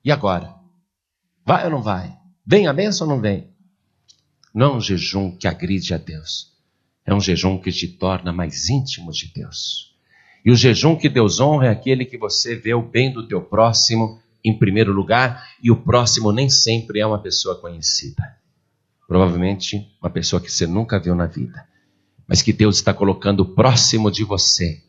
[0.04, 0.54] E agora?
[1.44, 2.16] Vai ou não vai?
[2.46, 3.48] Vem a bênção ou não vem?
[4.54, 6.52] Não é um jejum que agride a Deus,
[7.04, 9.94] é um jejum que te torna mais íntimo de Deus.
[10.44, 13.42] E o jejum que Deus honra é aquele que você vê o bem do teu
[13.42, 18.37] próximo em primeiro lugar, e o próximo nem sempre é uma pessoa conhecida.
[19.08, 21.66] Provavelmente uma pessoa que você nunca viu na vida,
[22.26, 24.84] mas que Deus está colocando próximo de você,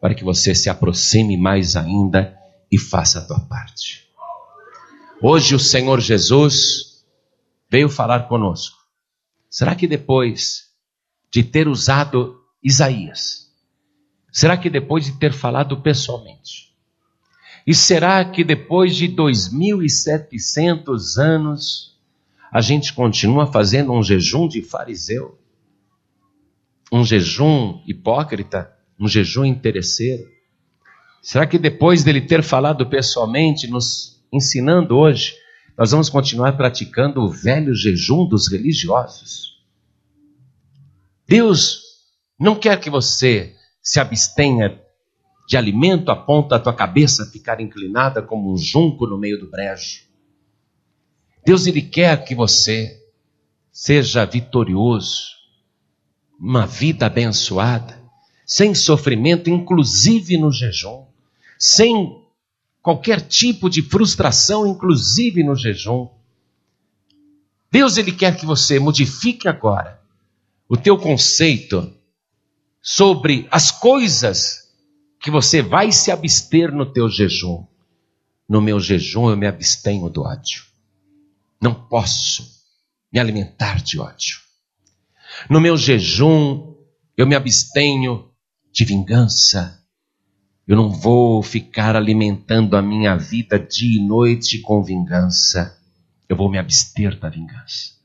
[0.00, 2.38] para que você se aproxime mais ainda
[2.70, 4.08] e faça a tua parte.
[5.20, 7.04] Hoje o Senhor Jesus
[7.68, 8.78] veio falar conosco.
[9.50, 10.70] Será que depois
[11.28, 13.50] de ter usado Isaías,
[14.30, 16.72] será que depois de ter falado pessoalmente,
[17.66, 21.89] e será que depois de 2.700 anos
[22.52, 25.38] a gente continua fazendo um jejum de fariseu,
[26.92, 30.28] um jejum hipócrita, um jejum interesseiro?
[31.22, 35.34] Será que depois dele ter falado pessoalmente, nos ensinando hoje,
[35.78, 39.60] nós vamos continuar praticando o velho jejum dos religiosos?
[41.26, 41.82] Deus
[42.38, 44.80] não quer que você se abstenha
[45.46, 49.50] de alimento a ponto da tua cabeça ficar inclinada como um junco no meio do
[49.50, 50.09] brejo.
[51.44, 53.00] Deus ele quer que você
[53.72, 55.28] seja vitorioso,
[56.38, 58.00] uma vida abençoada,
[58.46, 61.06] sem sofrimento, inclusive no jejum,
[61.58, 62.20] sem
[62.82, 66.08] qualquer tipo de frustração, inclusive no jejum.
[67.70, 70.00] Deus ele quer que você modifique agora
[70.68, 71.92] o teu conceito
[72.82, 74.70] sobre as coisas
[75.20, 77.66] que você vai se abster no teu jejum.
[78.48, 80.69] No meu jejum eu me abstenho do ódio.
[81.60, 82.60] Não posso
[83.12, 84.38] me alimentar de ódio.
[85.48, 86.74] No meu jejum,
[87.16, 88.30] eu me abstenho
[88.72, 89.78] de vingança.
[90.66, 95.76] Eu não vou ficar alimentando a minha vida dia e noite com vingança.
[96.28, 97.98] eu vou me abster da vingança.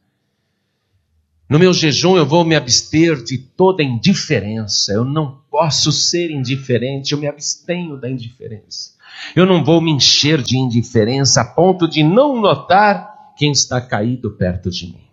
[1.48, 4.92] No meu jejum eu vou me abster de toda indiferença.
[4.92, 8.96] Eu não posso ser indiferente, eu me abstenho da indiferença.
[9.36, 14.32] Eu não vou me encher de indiferença a ponto de não notar quem está caído
[14.32, 15.08] perto de mim.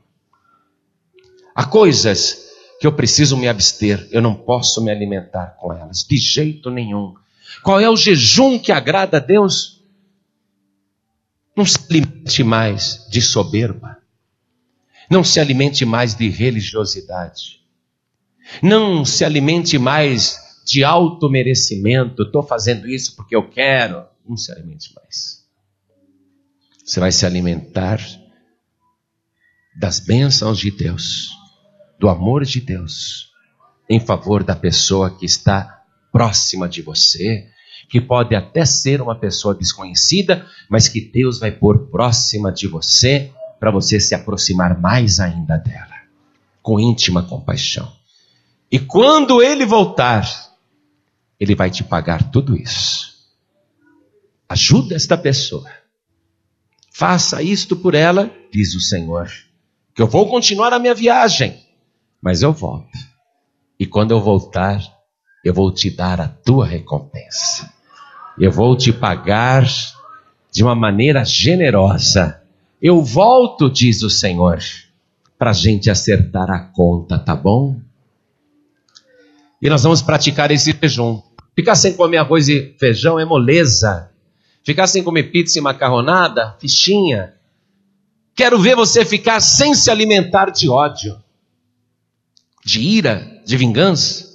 [1.55, 2.51] Há coisas
[2.81, 7.15] que eu preciso me abster, eu não posso me alimentar com elas, de jeito nenhum.
[7.63, 9.85] Qual é o jejum que agrada a Deus?
[11.57, 13.99] Não se alimente mais de soberba.
[15.11, 17.61] Não se alimente mais de religiosidade.
[18.63, 22.23] Não se alimente mais de auto-merecimento.
[22.23, 24.07] Estou fazendo isso porque eu quero.
[24.27, 25.42] Não se alimente mais.
[26.85, 28.01] Você vai se alimentar
[29.79, 31.31] das bênçãos de Deus,
[31.99, 33.31] do amor de Deus,
[33.89, 37.49] em favor da pessoa que está próxima de você,
[37.89, 43.33] que pode até ser uma pessoa desconhecida, mas que Deus vai pôr próxima de você
[43.61, 45.95] para você se aproximar mais ainda dela,
[46.61, 47.91] com íntima compaixão.
[48.71, 50.27] E quando ele voltar,
[51.39, 53.13] ele vai te pagar tudo isso.
[54.49, 55.82] Ajuda esta pessoa.
[56.93, 59.31] Faça isto por ela, diz o Senhor,
[59.95, 61.59] que eu vou continuar a minha viagem,
[62.21, 62.99] mas eu volto.
[63.81, 64.81] E quando eu voltar,
[65.43, 67.73] eu vou te dar a tua recompensa.
[68.39, 69.67] Eu vou te pagar
[70.53, 72.41] de uma maneira generosa.
[72.81, 74.59] Eu volto, diz o Senhor,
[75.39, 77.81] para a gente acertar a conta, tá bom?
[79.61, 81.23] E nós vamos praticar esse jejum.
[81.57, 84.12] Ficar sem comer arroz e feijão é moleza.
[84.65, 87.35] Ficar sem comer pizza e macarronada, fichinha.
[88.35, 91.23] Quero ver você ficar sem se alimentar de ódio,
[92.65, 94.31] de ira, de vingança.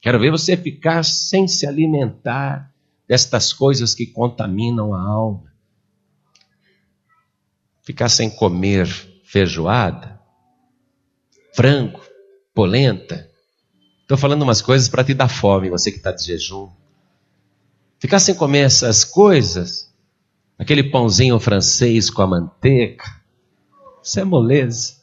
[0.00, 2.70] Quero ver você ficar sem se alimentar
[3.06, 5.52] destas coisas que contaminam a alma.
[7.82, 8.86] Ficar sem comer
[9.24, 10.20] feijoada,
[11.54, 12.00] frango,
[12.54, 13.28] polenta.
[14.02, 16.79] Estou falando umas coisas para te dar fome, você que está de jejum.
[18.00, 19.92] Ficar sem comer essas coisas,
[20.58, 23.04] aquele pãozinho francês com a manteiga,
[24.02, 24.94] isso é moleza.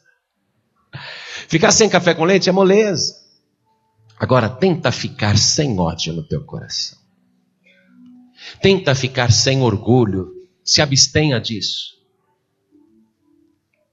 [1.46, 3.14] Ficar sem café com leite é moleza.
[4.18, 6.98] Agora, tenta ficar sem ódio no teu coração.
[8.60, 10.32] Tenta ficar sem orgulho.
[10.64, 11.96] Se abstenha disso.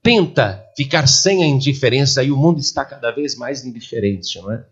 [0.02, 4.66] Tenta ficar sem a indiferença e o mundo está cada vez mais indiferente, não é?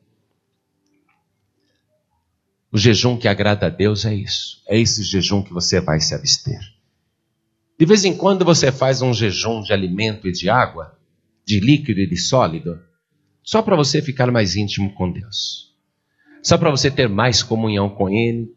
[2.74, 4.60] O jejum que agrada a Deus é isso.
[4.66, 6.58] É esse jejum que você vai se abster.
[7.78, 10.98] De vez em quando você faz um jejum de alimento e de água,
[11.46, 12.82] de líquido e de sólido,
[13.44, 15.72] só para você ficar mais íntimo com Deus,
[16.42, 18.52] só para você ter mais comunhão com Ele,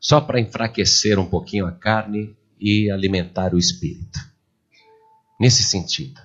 [0.00, 4.18] só para enfraquecer um pouquinho a carne e alimentar o espírito.
[5.38, 6.18] Nesse sentido.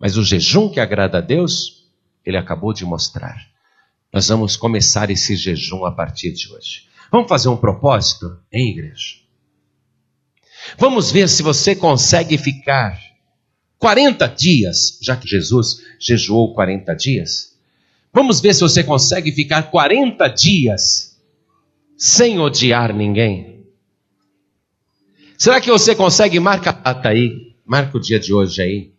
[0.00, 1.86] Mas o jejum que agrada a Deus,
[2.24, 3.51] ele acabou de mostrar.
[4.12, 6.86] Nós vamos começar esse jejum a partir de hoje.
[7.10, 9.16] Vamos fazer um propósito em igreja.
[10.76, 13.00] Vamos ver se você consegue ficar
[13.78, 17.56] 40 dias, já que Jesus jejuou 40 dias,
[18.12, 21.18] vamos ver se você consegue ficar 40 dias
[21.96, 23.66] sem odiar ninguém.
[25.38, 26.38] Será que você consegue?
[26.38, 28.92] Marca a data aí, marca o dia de hoje aí.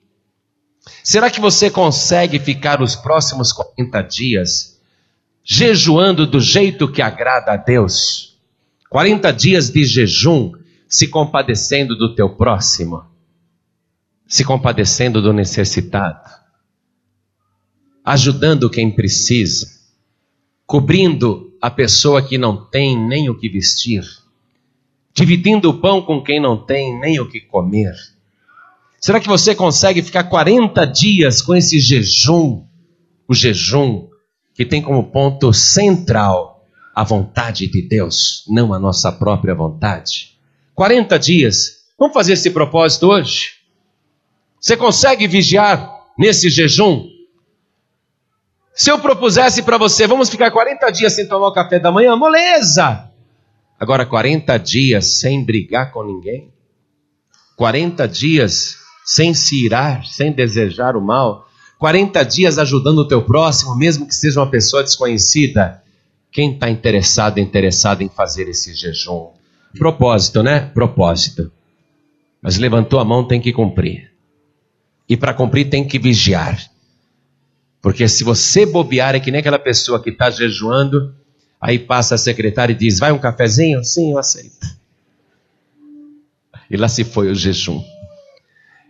[1.04, 4.73] Será que você consegue ficar os próximos 40 dias
[5.44, 8.40] jejuando do jeito que agrada a Deus?
[8.90, 10.52] 40 dias de jejum,
[10.88, 13.14] se compadecendo do teu próximo
[14.34, 16.28] se compadecendo do necessitado,
[18.04, 19.68] ajudando quem precisa,
[20.66, 24.04] cobrindo a pessoa que não tem nem o que vestir,
[25.14, 27.94] dividindo o pão com quem não tem nem o que comer.
[29.00, 32.66] Será que você consegue ficar 40 dias com esse jejum?
[33.28, 34.08] O jejum
[34.54, 40.38] que tem como ponto central a vontade de Deus, não a nossa própria vontade.
[40.76, 41.84] 40 dias.
[41.98, 43.54] Vamos fazer esse propósito hoje?
[44.60, 47.08] Você consegue vigiar nesse jejum?
[48.76, 52.16] Se eu propusesse para você, vamos ficar 40 dias sem tomar o café da manhã,
[52.16, 53.12] moleza!
[53.80, 56.52] Agora, 40 dias sem brigar com ninguém,
[57.56, 61.48] 40 dias sem se irar, sem desejar o mal,
[61.84, 65.84] 40 dias ajudando o teu próximo, mesmo que seja uma pessoa desconhecida.
[66.32, 69.32] Quem está interessado, interessado em fazer esse jejum?
[69.78, 70.62] Propósito, né?
[70.62, 71.52] Propósito.
[72.42, 74.14] Mas levantou a mão, tem que cumprir.
[75.10, 76.58] E para cumprir tem que vigiar.
[77.82, 81.14] Porque se você bobear, é que nem aquela pessoa que está jejuando,
[81.60, 83.84] aí passa a secretária e diz: Vai um cafezinho?
[83.84, 84.66] Sim, eu aceito.
[86.72, 87.84] E lá se foi o jejum.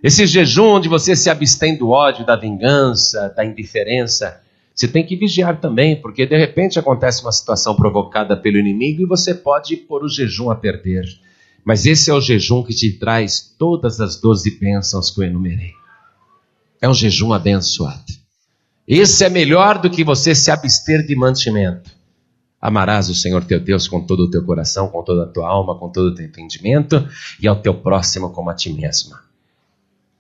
[0.04, 4.44] Esse jejum onde você se abstém do ódio, da vingança, da indiferença,
[4.76, 9.06] você tem que vigiar também, porque de repente acontece uma situação provocada pelo inimigo e
[9.06, 11.06] você pode pôr o jejum a perder.
[11.64, 15.72] Mas esse é o jejum que te traz todas as doze bênçãos que eu enumerei.
[16.82, 18.04] É um jejum abençoado.
[18.86, 21.90] Esse é melhor do que você se abster de mantimento.
[22.60, 25.80] Amarás o Senhor teu Deus com todo o teu coração, com toda a tua alma,
[25.80, 27.08] com todo o teu entendimento
[27.42, 29.16] e ao teu próximo como a ti mesmo.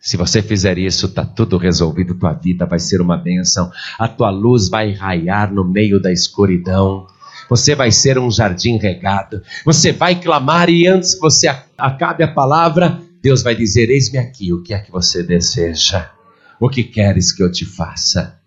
[0.03, 4.29] Se você fizer isso, está tudo resolvido, tua vida vai ser uma bênção, a tua
[4.29, 7.07] luz vai raiar no meio da escuridão,
[7.49, 11.47] você vai ser um jardim regado, você vai clamar e antes que você
[11.77, 16.11] acabe a palavra, Deus vai dizer: Eis-me aqui, o que é que você deseja?
[16.59, 18.37] O que queres que eu te faça?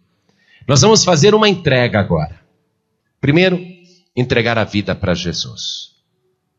[0.69, 2.39] Nós vamos fazer uma entrega agora.
[3.19, 3.59] Primeiro,
[4.15, 5.93] entregar a vida para Jesus.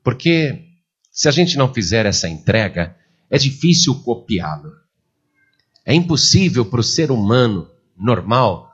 [0.04, 0.64] Porque
[1.12, 2.96] se a gente não fizer essa entrega,
[3.30, 4.87] é difícil copiá-lo.
[5.88, 8.70] É impossível para o ser humano normal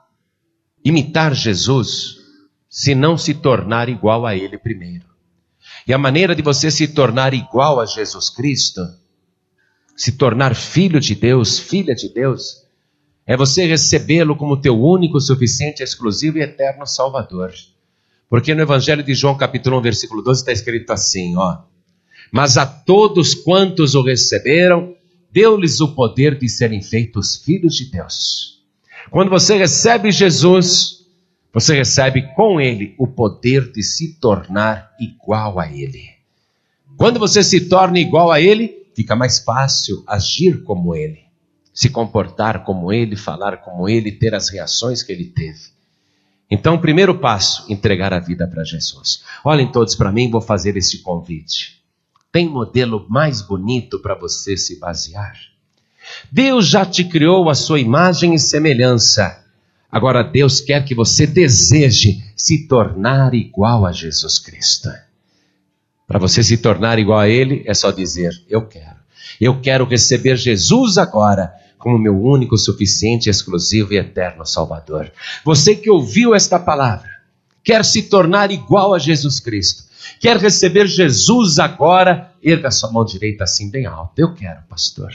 [0.84, 2.16] imitar Jesus
[2.68, 5.04] se não se tornar igual a ele primeiro.
[5.86, 8.80] E a maneira de você se tornar igual a Jesus Cristo,
[9.96, 12.64] se tornar filho de Deus, filha de Deus,
[13.24, 17.54] é você recebê-lo como teu único, suficiente, exclusivo e eterno Salvador.
[18.28, 21.58] Porque no Evangelho de João, capítulo 1, versículo 12, está escrito assim: ó.
[22.32, 24.96] Mas a todos quantos o receberam,
[25.34, 28.62] deu-lhes o poder de serem feitos filhos de Deus.
[29.10, 31.04] Quando você recebe Jesus,
[31.52, 36.08] você recebe com ele o poder de se tornar igual a ele.
[36.96, 41.24] Quando você se torna igual a ele, fica mais fácil agir como ele,
[41.72, 45.74] se comportar como ele, falar como ele, ter as reações que ele teve.
[46.48, 49.24] Então, primeiro passo, entregar a vida para Jesus.
[49.44, 51.83] Olhem todos para mim, vou fazer este convite.
[52.34, 55.38] Tem modelo mais bonito para você se basear?
[56.32, 59.40] Deus já te criou a sua imagem e semelhança.
[59.88, 64.90] Agora Deus quer que você deseje se tornar igual a Jesus Cristo.
[66.08, 68.96] Para você se tornar igual a Ele, é só dizer: Eu quero.
[69.40, 75.12] Eu quero receber Jesus agora como meu único, suficiente, exclusivo e eterno Salvador.
[75.44, 77.10] Você que ouviu esta palavra,
[77.62, 79.83] quer se tornar igual a Jesus Cristo,
[80.20, 84.20] quer receber Jesus agora, erga sua mão direita assim bem alta.
[84.20, 85.10] Eu quero, pastor.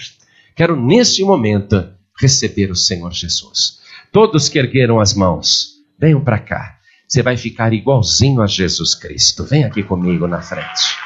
[0.56, 3.80] Quero neste momento receber o Senhor Jesus.
[4.12, 6.80] Todos que ergueram as mãos, venham para cá.
[7.08, 9.44] Você vai ficar igualzinho a Jesus Cristo.
[9.44, 10.98] Vem aqui comigo na frente.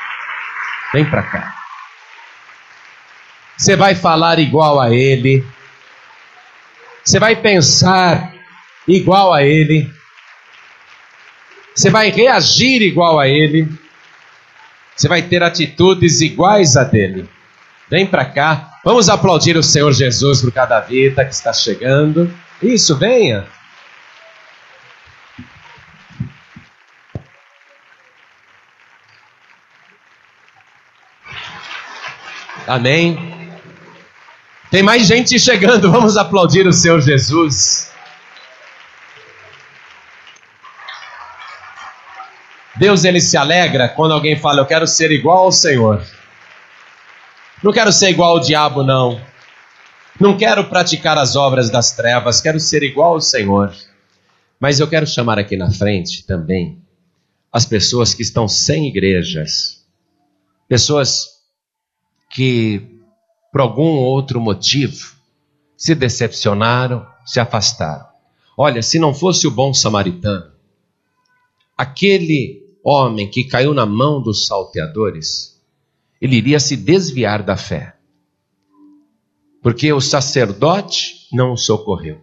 [0.93, 1.55] Vem para cá.
[3.57, 5.45] Você vai falar igual a ele.
[7.03, 8.33] Você vai pensar
[8.87, 9.89] igual a ele.
[11.75, 13.67] Você vai reagir igual a ele.
[14.95, 17.27] Você vai ter atitudes iguais a dele.
[17.89, 18.79] Vem para cá.
[18.83, 22.31] Vamos aplaudir o Senhor Jesus por cada vida que está chegando.
[22.61, 23.45] Isso, venha.
[32.67, 33.33] Amém.
[34.71, 37.92] Tem mais gente chegando, vamos aplaudir o Senhor Jesus.
[42.75, 46.03] Deus ele se alegra quando alguém fala: Eu quero ser igual ao Senhor.
[47.63, 49.21] Não quero ser igual ao diabo, não.
[50.19, 53.73] Não quero praticar as obras das trevas, quero ser igual ao Senhor.
[54.59, 56.81] Mas eu quero chamar aqui na frente também
[57.51, 59.85] as pessoas que estão sem igrejas,
[60.67, 61.27] pessoas
[62.29, 62.93] que
[63.53, 65.15] por algum outro motivo,
[65.77, 68.07] se decepcionaram, se afastaram.
[68.57, 70.51] Olha, se não fosse o bom samaritano,
[71.77, 75.61] aquele homem que caiu na mão dos salteadores,
[76.19, 77.95] ele iria se desviar da fé.
[79.61, 82.21] Porque o sacerdote não o socorreu.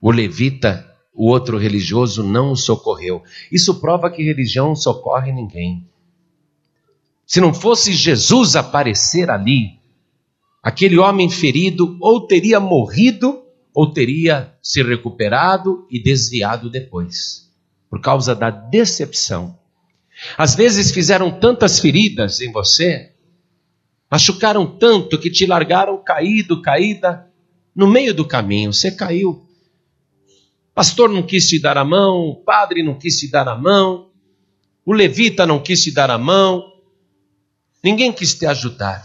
[0.00, 3.22] O levita, o outro religioso, não o socorreu.
[3.50, 5.88] Isso prova que religião socorre ninguém.
[7.26, 9.78] Se não fosse Jesus aparecer ali,
[10.62, 13.42] aquele homem ferido ou teria morrido
[13.74, 17.43] ou teria se recuperado e desviado depois,
[17.94, 19.56] por causa da decepção.
[20.36, 23.12] Às vezes fizeram tantas feridas em você,
[24.10, 27.30] machucaram tanto que te largaram caído, caída,
[27.72, 29.46] no meio do caminho, você caiu.
[30.74, 34.10] Pastor não quis te dar a mão, o padre não quis te dar a mão,
[34.84, 36.64] o levita não quis te dar a mão,
[37.80, 39.04] ninguém quis te ajudar.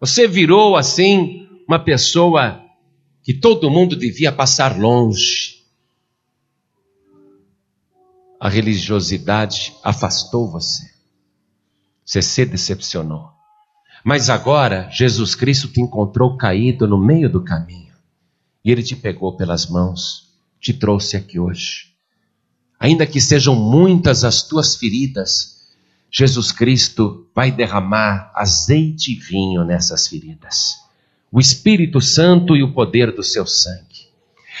[0.00, 2.58] Você virou assim uma pessoa
[3.22, 5.51] que todo mundo devia passar longe.
[8.42, 10.82] A religiosidade afastou você.
[12.04, 13.28] Você se decepcionou.
[14.04, 17.94] Mas agora Jesus Cristo te encontrou caído no meio do caminho.
[18.64, 20.28] E ele te pegou pelas mãos,
[20.60, 21.92] te trouxe aqui hoje.
[22.80, 25.68] Ainda que sejam muitas as tuas feridas,
[26.10, 30.78] Jesus Cristo vai derramar azeite e vinho nessas feridas.
[31.30, 34.08] O Espírito Santo e o poder do seu sangue.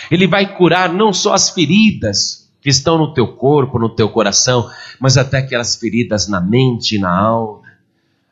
[0.08, 4.70] Ele vai curar não só as feridas que estão no teu corpo, no teu coração,
[5.00, 7.62] mas até aquelas feridas na mente e na alma,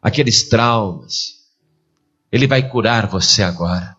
[0.00, 1.40] aqueles traumas.
[2.30, 3.96] Ele vai curar você agora.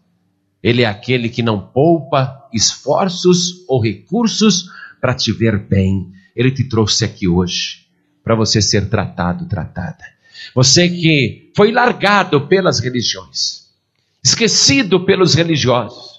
[0.64, 4.70] Ele é aquele que não poupa esforços ou recursos
[5.02, 6.14] para te ver bem.
[6.34, 7.86] Ele te trouxe aqui hoje
[8.24, 10.06] para você ser tratado, tratada.
[10.56, 13.70] Você que foi largado pelas religiões,
[14.24, 16.11] esquecido pelos religiosos,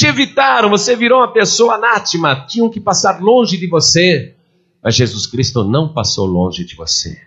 [0.00, 4.34] te evitaram, você virou uma pessoa anátima, tinham que passar longe de você,
[4.82, 7.20] mas Jesus Cristo não passou longe de você.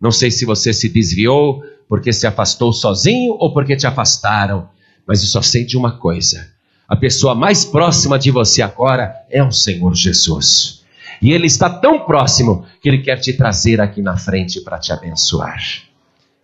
[0.00, 4.68] Não sei se você se desviou porque se afastou sozinho ou porque te afastaram,
[5.04, 6.48] mas eu só sei de uma coisa:
[6.86, 10.84] a pessoa mais próxima de você agora é o Senhor Jesus.
[11.20, 14.92] E Ele está tão próximo que Ele quer te trazer aqui na frente para te
[14.92, 15.60] abençoar.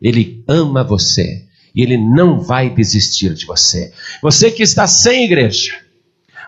[0.02, 3.92] Ele ama você e Ele não vai desistir de você.
[4.22, 5.72] Você que está sem igreja,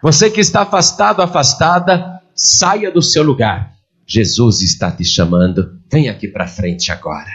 [0.02, 3.72] você que está afastado, afastada, saia do seu lugar.
[4.06, 5.78] Jesus está te chamando.
[5.90, 7.30] Venha aqui para frente agora.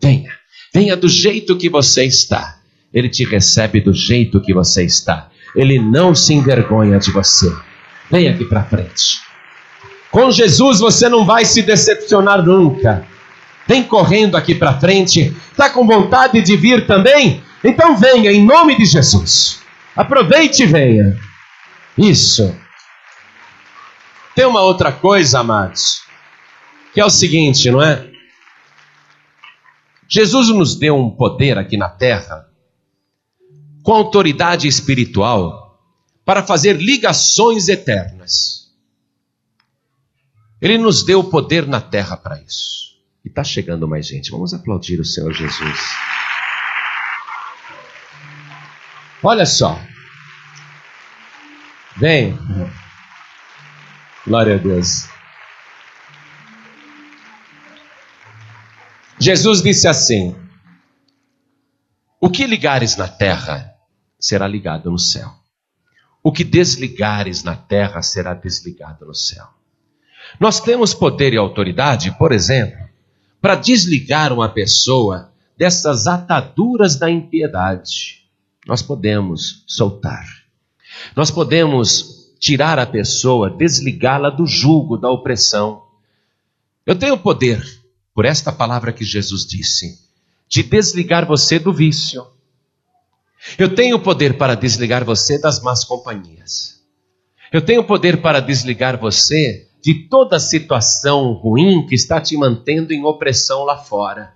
[0.00, 0.30] Venha.
[0.72, 2.58] Venha do jeito que você está.
[2.92, 5.30] Ele te recebe do jeito que você está.
[5.56, 7.50] Ele não se envergonha de você.
[8.10, 9.18] Venha aqui para frente.
[10.10, 13.06] Com Jesus você não vai se decepcionar nunca.
[13.66, 15.36] Vem correndo aqui para frente.
[15.50, 17.42] Está com vontade de vir também?
[17.62, 19.60] Então venha em nome de Jesus.
[19.94, 21.18] Aproveite e venha.
[21.96, 22.54] Isso.
[24.34, 26.02] Tem uma outra coisa, amados,
[26.94, 28.10] que é o seguinte, não é?
[30.08, 32.48] Jesus nos deu um poder aqui na terra,
[33.82, 35.78] com autoridade espiritual,
[36.24, 38.70] para fazer ligações eternas.
[40.60, 42.89] Ele nos deu o poder na terra para isso.
[43.24, 44.30] E está chegando mais gente.
[44.30, 45.78] Vamos aplaudir o Senhor Jesus.
[49.22, 49.78] Olha só.
[51.96, 52.38] Vem.
[54.26, 55.08] Glória a Deus.
[59.18, 60.34] Jesus disse assim:
[62.18, 63.74] O que ligares na terra
[64.18, 65.30] será ligado no céu.
[66.22, 69.46] O que desligares na terra será desligado no céu.
[70.38, 72.89] Nós temos poder e autoridade, por exemplo,
[73.40, 78.24] para desligar uma pessoa dessas ataduras da impiedade.
[78.66, 80.26] Nós podemos soltar.
[81.16, 85.82] Nós podemos tirar a pessoa, desligá-la do jugo, da opressão.
[86.86, 87.62] Eu tenho poder,
[88.14, 89.98] por esta palavra que Jesus disse,
[90.48, 92.26] de desligar você do vício.
[93.58, 96.80] Eu tenho poder para desligar você das más companhias.
[97.52, 103.04] Eu tenho poder para desligar você de toda situação ruim que está te mantendo em
[103.04, 104.32] opressão lá fora.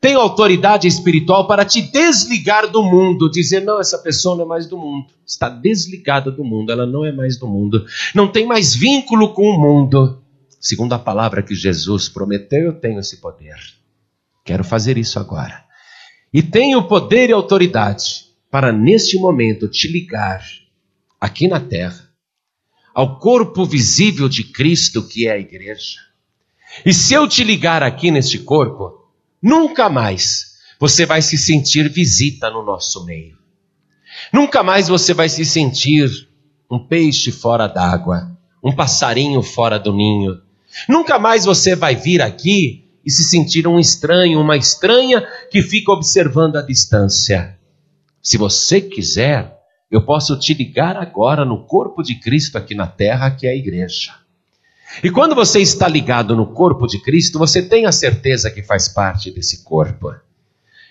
[0.00, 4.66] Tem autoridade espiritual para te desligar do mundo, dizer: não, essa pessoa não é mais
[4.66, 7.84] do mundo, está desligada do mundo, ela não é mais do mundo,
[8.14, 10.18] não tem mais vínculo com o mundo.
[10.58, 13.56] Segundo a palavra que Jesus prometeu, eu tenho esse poder.
[14.44, 15.64] Quero fazer isso agora.
[16.32, 20.42] E tenho poder e autoridade para, neste momento, te ligar
[21.20, 22.09] aqui na terra
[22.94, 25.98] ao corpo visível de Cristo que é a igreja.
[26.84, 29.08] E se eu te ligar aqui neste corpo,
[29.42, 33.36] nunca mais você vai se sentir visita no nosso meio.
[34.32, 36.28] Nunca mais você vai se sentir
[36.70, 38.30] um peixe fora d'água,
[38.62, 40.40] um passarinho fora do ninho.
[40.88, 45.92] Nunca mais você vai vir aqui e se sentir um estranho, uma estranha que fica
[45.92, 47.58] observando a distância.
[48.22, 49.59] Se você quiser,
[49.90, 53.56] eu posso te ligar agora no corpo de Cristo aqui na terra, que é a
[53.56, 54.14] igreja.
[55.02, 58.88] E quando você está ligado no corpo de Cristo, você tem a certeza que faz
[58.88, 60.14] parte desse corpo.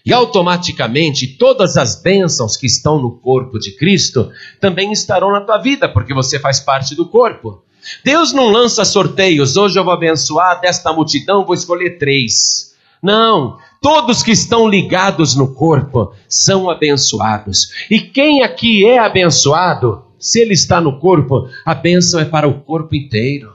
[0.06, 5.58] E automaticamente todas as bênçãos que estão no corpo de Cristo também estarão na tua
[5.58, 7.64] vida, porque você faz parte do corpo.
[8.04, 12.76] Deus não lança sorteios, hoje eu vou abençoar desta multidão, vou escolher três.
[13.02, 17.70] Não, Todos que estão ligados no corpo são abençoados.
[17.90, 22.60] E quem aqui é abençoado, se ele está no corpo, a bênção é para o
[22.60, 23.54] corpo inteiro.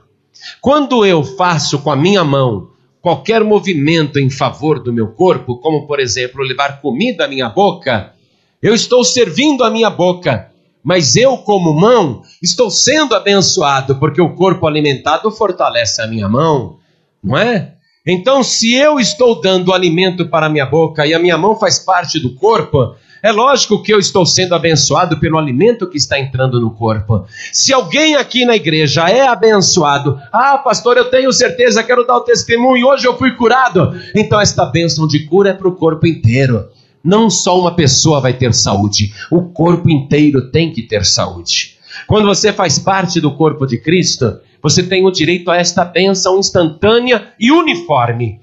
[0.62, 2.70] Quando eu faço com a minha mão
[3.02, 8.14] qualquer movimento em favor do meu corpo, como por exemplo levar comida à minha boca,
[8.62, 10.50] eu estou servindo a minha boca,
[10.82, 16.78] mas eu, como mão, estou sendo abençoado, porque o corpo alimentado fortalece a minha mão,
[17.22, 17.74] não é?
[18.06, 21.78] Então, se eu estou dando alimento para a minha boca e a minha mão faz
[21.78, 26.60] parte do corpo, é lógico que eu estou sendo abençoado pelo alimento que está entrando
[26.60, 27.24] no corpo.
[27.50, 32.24] Se alguém aqui na igreja é abençoado, ah, pastor, eu tenho certeza, quero dar o
[32.24, 33.98] testemunho, hoje eu fui curado.
[34.14, 36.68] Então, esta bênção de cura é para o corpo inteiro.
[37.02, 41.78] Não só uma pessoa vai ter saúde, o corpo inteiro tem que ter saúde.
[42.06, 46.38] Quando você faz parte do corpo de Cristo, você tem o direito a esta bênção
[46.38, 48.40] instantânea e uniforme.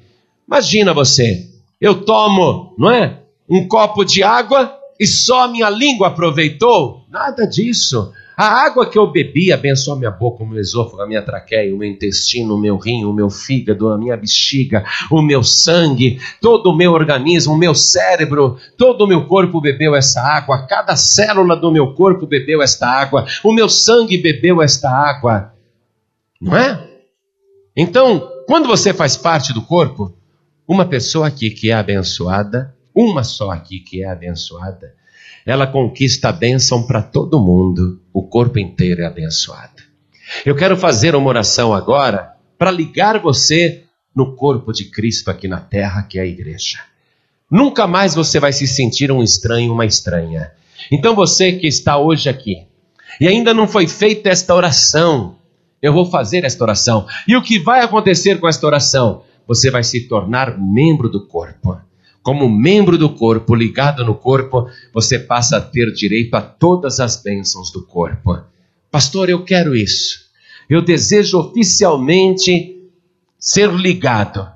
[0.47, 1.47] Imagina você,
[1.81, 3.21] eu tomo, não é?
[3.49, 7.07] Um copo de água e só minha língua aproveitou?
[7.09, 8.13] Nada disso.
[8.37, 11.77] A água que eu bebi abençoou minha boca, o meu esôfago, a minha traqueia, o
[11.77, 16.67] meu intestino, o meu rim, o meu fígado, a minha bexiga, o meu sangue, todo
[16.69, 21.55] o meu organismo, o meu cérebro, todo o meu corpo bebeu essa água, cada célula
[21.55, 25.51] do meu corpo bebeu esta água, o meu sangue bebeu esta água.
[26.41, 26.89] Não é?
[27.75, 30.17] Então, quando você faz parte do corpo,
[30.67, 34.95] uma pessoa aqui que é abençoada, uma só aqui que é abençoada,
[35.45, 39.83] ela conquista a bênção para todo mundo, o corpo inteiro é abençoado.
[40.45, 43.83] Eu quero fazer uma oração agora para ligar você
[44.15, 46.79] no corpo de Cristo aqui na terra, que é a igreja.
[47.49, 50.51] Nunca mais você vai se sentir um estranho, uma estranha.
[50.91, 52.65] Então você que está hoje aqui
[53.19, 55.37] e ainda não foi feita esta oração,
[55.81, 57.07] eu vou fazer esta oração.
[57.27, 59.23] E o que vai acontecer com esta oração?
[59.47, 61.77] Você vai se tornar membro do corpo
[62.23, 67.21] como membro do corpo, ligado no corpo, você passa a ter direito a todas as
[67.21, 68.39] bênçãos do corpo.
[68.91, 70.19] Pastor, eu quero isso.
[70.69, 72.77] Eu desejo oficialmente
[73.39, 74.47] ser ligado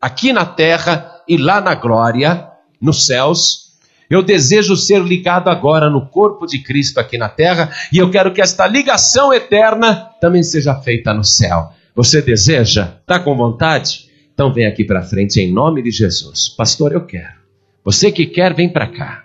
[0.00, 2.48] aqui na terra e lá na glória,
[2.80, 3.65] nos céus.
[4.08, 8.32] Eu desejo ser ligado agora no corpo de Cristo aqui na terra e eu quero
[8.32, 11.72] que esta ligação eterna também seja feita no céu.
[11.94, 12.94] Você deseja?
[13.00, 14.06] Está com vontade?
[14.32, 16.48] Então vem aqui para frente em nome de Jesus.
[16.48, 17.36] Pastor, eu quero.
[17.84, 19.24] Você que quer, vem para cá.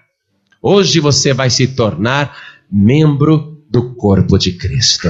[0.61, 2.37] Hoje você vai se tornar
[2.71, 5.09] membro do corpo de Cristo,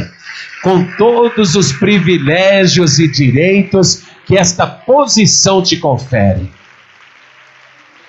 [0.64, 6.50] com todos os privilégios e direitos que esta posição te confere.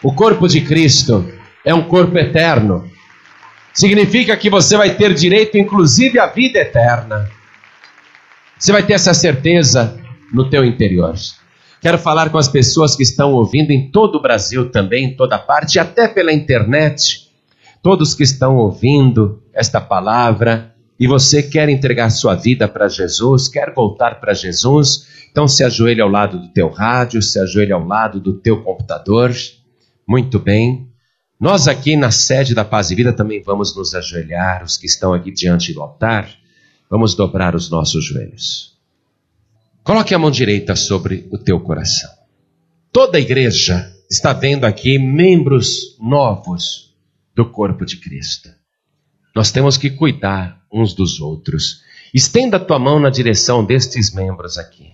[0.03, 1.32] O corpo de Cristo
[1.65, 2.91] é um corpo eterno.
[3.73, 7.29] Significa que você vai ter direito, inclusive, à vida eterna.
[8.59, 9.99] Você vai ter essa certeza
[10.33, 11.15] no teu interior.
[11.81, 15.39] Quero falar com as pessoas que estão ouvindo em todo o Brasil também, em toda
[15.39, 17.29] parte, até pela internet.
[17.83, 23.75] Todos que estão ouvindo esta palavra e você quer entregar sua vida para Jesus, quer
[23.75, 28.21] voltar para Jesus, então se ajoelhe ao lado do teu rádio, se ajoelhe ao lado
[28.21, 29.35] do teu computador.
[30.07, 30.92] Muito bem.
[31.43, 35.13] Nós aqui na sede da Paz e Vida também vamos nos ajoelhar, os que estão
[35.13, 36.33] aqui diante do altar,
[36.89, 38.79] vamos dobrar os nossos joelhos.
[39.83, 42.09] Coloque a mão direita sobre o teu coração.
[42.93, 46.95] Toda a igreja está vendo aqui membros novos
[47.35, 48.49] do corpo de Cristo.
[49.35, 51.83] Nós temos que cuidar uns dos outros.
[52.15, 54.93] Estenda a tua mão na direção destes membros aqui,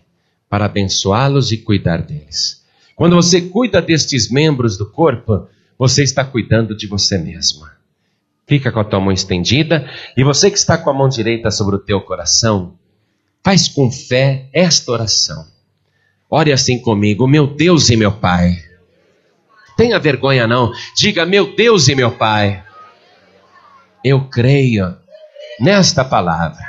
[0.49, 2.65] para abençoá-los e cuidar deles.
[2.97, 5.47] Quando você cuida destes membros do corpo,
[5.79, 7.73] você está cuidando de você mesma.
[8.47, 11.77] Fica com a tua mão estendida e você que está com a mão direita sobre
[11.77, 12.79] o teu coração,
[13.49, 15.47] Faz com fé esta oração.
[16.29, 18.63] Ore assim comigo, meu Deus e meu Pai.
[19.77, 20.73] Tenha vergonha não.
[20.97, 22.63] Diga, meu Deus e meu Pai.
[24.05, 24.97] Eu creio
[25.59, 26.63] nesta palavra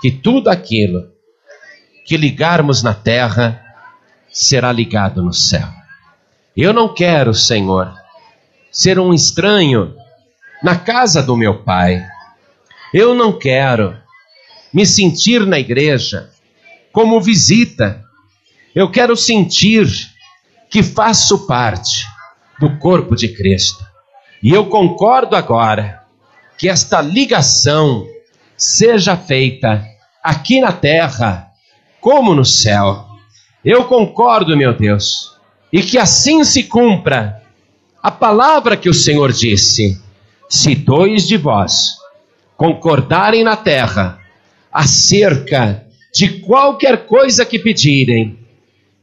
[0.00, 1.10] que tudo aquilo
[2.04, 3.60] que ligarmos na terra
[4.30, 5.66] será ligado no céu.
[6.56, 7.92] Eu não quero, Senhor,
[8.70, 9.94] ser um estranho
[10.62, 12.04] na casa do meu Pai.
[12.92, 13.96] Eu não quero
[14.72, 16.30] me sentir na igreja
[16.92, 18.02] como visita.
[18.74, 19.86] Eu quero sentir
[20.70, 22.06] que faço parte
[22.58, 23.84] do corpo de Cristo.
[24.42, 26.02] E eu concordo agora
[26.58, 28.06] que esta ligação
[28.56, 29.84] seja feita
[30.22, 31.50] aqui na terra
[32.00, 33.06] como no céu.
[33.64, 35.36] Eu concordo, meu Deus,
[35.72, 37.42] e que assim se cumpra
[38.06, 40.00] a palavra que o Senhor disse:
[40.48, 41.96] se dois de vós
[42.56, 44.20] concordarem na terra,
[44.70, 45.84] acerca
[46.14, 48.38] de qualquer coisa que pedirem,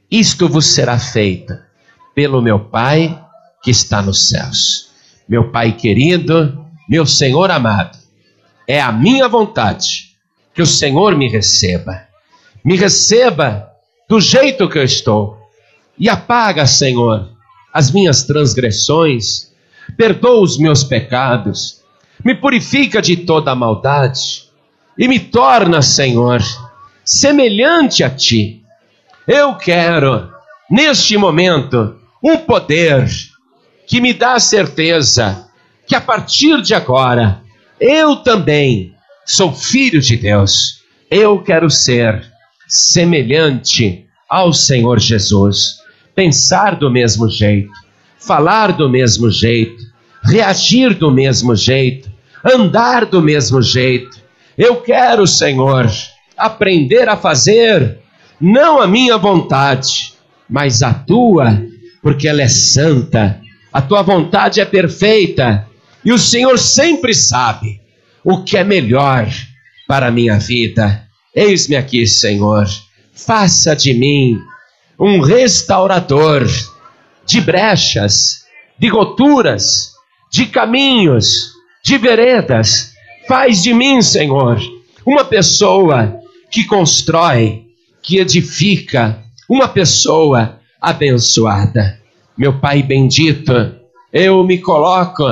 [0.09, 1.53] isto vos será feito
[2.15, 3.21] pelo meu Pai
[3.61, 4.91] que está nos céus.
[5.27, 7.97] Meu Pai querido, meu Senhor amado,
[8.65, 10.15] é a minha vontade
[10.53, 12.07] que o Senhor me receba.
[12.63, 13.69] Me receba
[14.07, 15.37] do jeito que eu estou
[15.99, 17.32] e apaga, Senhor,
[17.73, 19.51] as minhas transgressões,
[19.97, 21.81] perdoa os meus pecados,
[22.23, 24.43] me purifica de toda maldade
[24.97, 26.41] e me torna, Senhor,
[27.03, 28.61] semelhante a Ti.
[29.27, 30.33] Eu quero
[30.73, 33.07] neste momento, um poder
[33.85, 35.47] que me dá a certeza
[35.85, 37.43] que a partir de agora
[37.79, 38.95] eu também
[39.25, 40.81] sou filho de Deus.
[41.11, 42.25] Eu quero ser
[42.67, 45.77] semelhante ao Senhor Jesus,
[46.15, 47.71] pensar do mesmo jeito,
[48.19, 49.83] falar do mesmo jeito,
[50.23, 52.11] reagir do mesmo jeito,
[52.43, 54.21] andar do mesmo jeito.
[54.57, 55.89] Eu quero, Senhor,
[56.37, 57.97] aprender a fazer
[58.39, 60.13] não a minha vontade,
[60.49, 61.61] mas a tua,
[62.01, 63.39] porque ela é santa.
[63.71, 65.67] A tua vontade é perfeita
[66.05, 67.81] e o Senhor sempre sabe
[68.23, 69.27] o que é melhor
[69.87, 71.07] para a minha vida.
[71.35, 72.67] Eis-me aqui, Senhor.
[73.13, 74.37] Faça de mim
[74.99, 76.45] um restaurador
[77.25, 78.45] de brechas,
[78.77, 79.93] de roturas,
[80.31, 81.53] de caminhos,
[81.83, 82.93] de veredas.
[83.27, 84.59] Faz de mim, Senhor,
[85.05, 86.19] uma pessoa
[86.51, 87.65] que constrói,
[88.01, 91.99] que edifica, uma pessoa abençoada.
[92.37, 93.53] Meu Pai bendito,
[94.11, 95.23] eu me coloco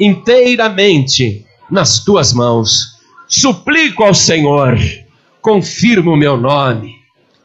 [0.00, 2.96] inteiramente nas tuas mãos.
[3.28, 4.78] Suplico ao Senhor,
[5.40, 6.96] confirma o meu nome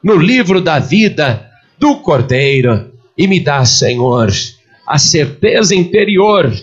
[0.04, 1.51] no livro da vida
[1.82, 4.32] do Cordeiro e me dá, Senhor,
[4.86, 6.54] a certeza interior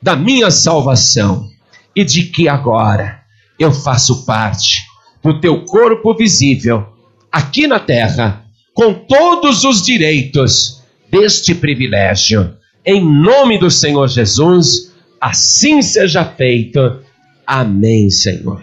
[0.00, 1.48] da minha salvação
[1.96, 3.22] e de que agora
[3.58, 4.82] eu faço parte
[5.22, 6.86] do teu corpo visível
[7.32, 12.54] aqui na terra, com todos os direitos deste privilégio.
[12.84, 17.00] Em nome do Senhor Jesus, assim seja feito.
[17.46, 18.62] Amém, Senhor.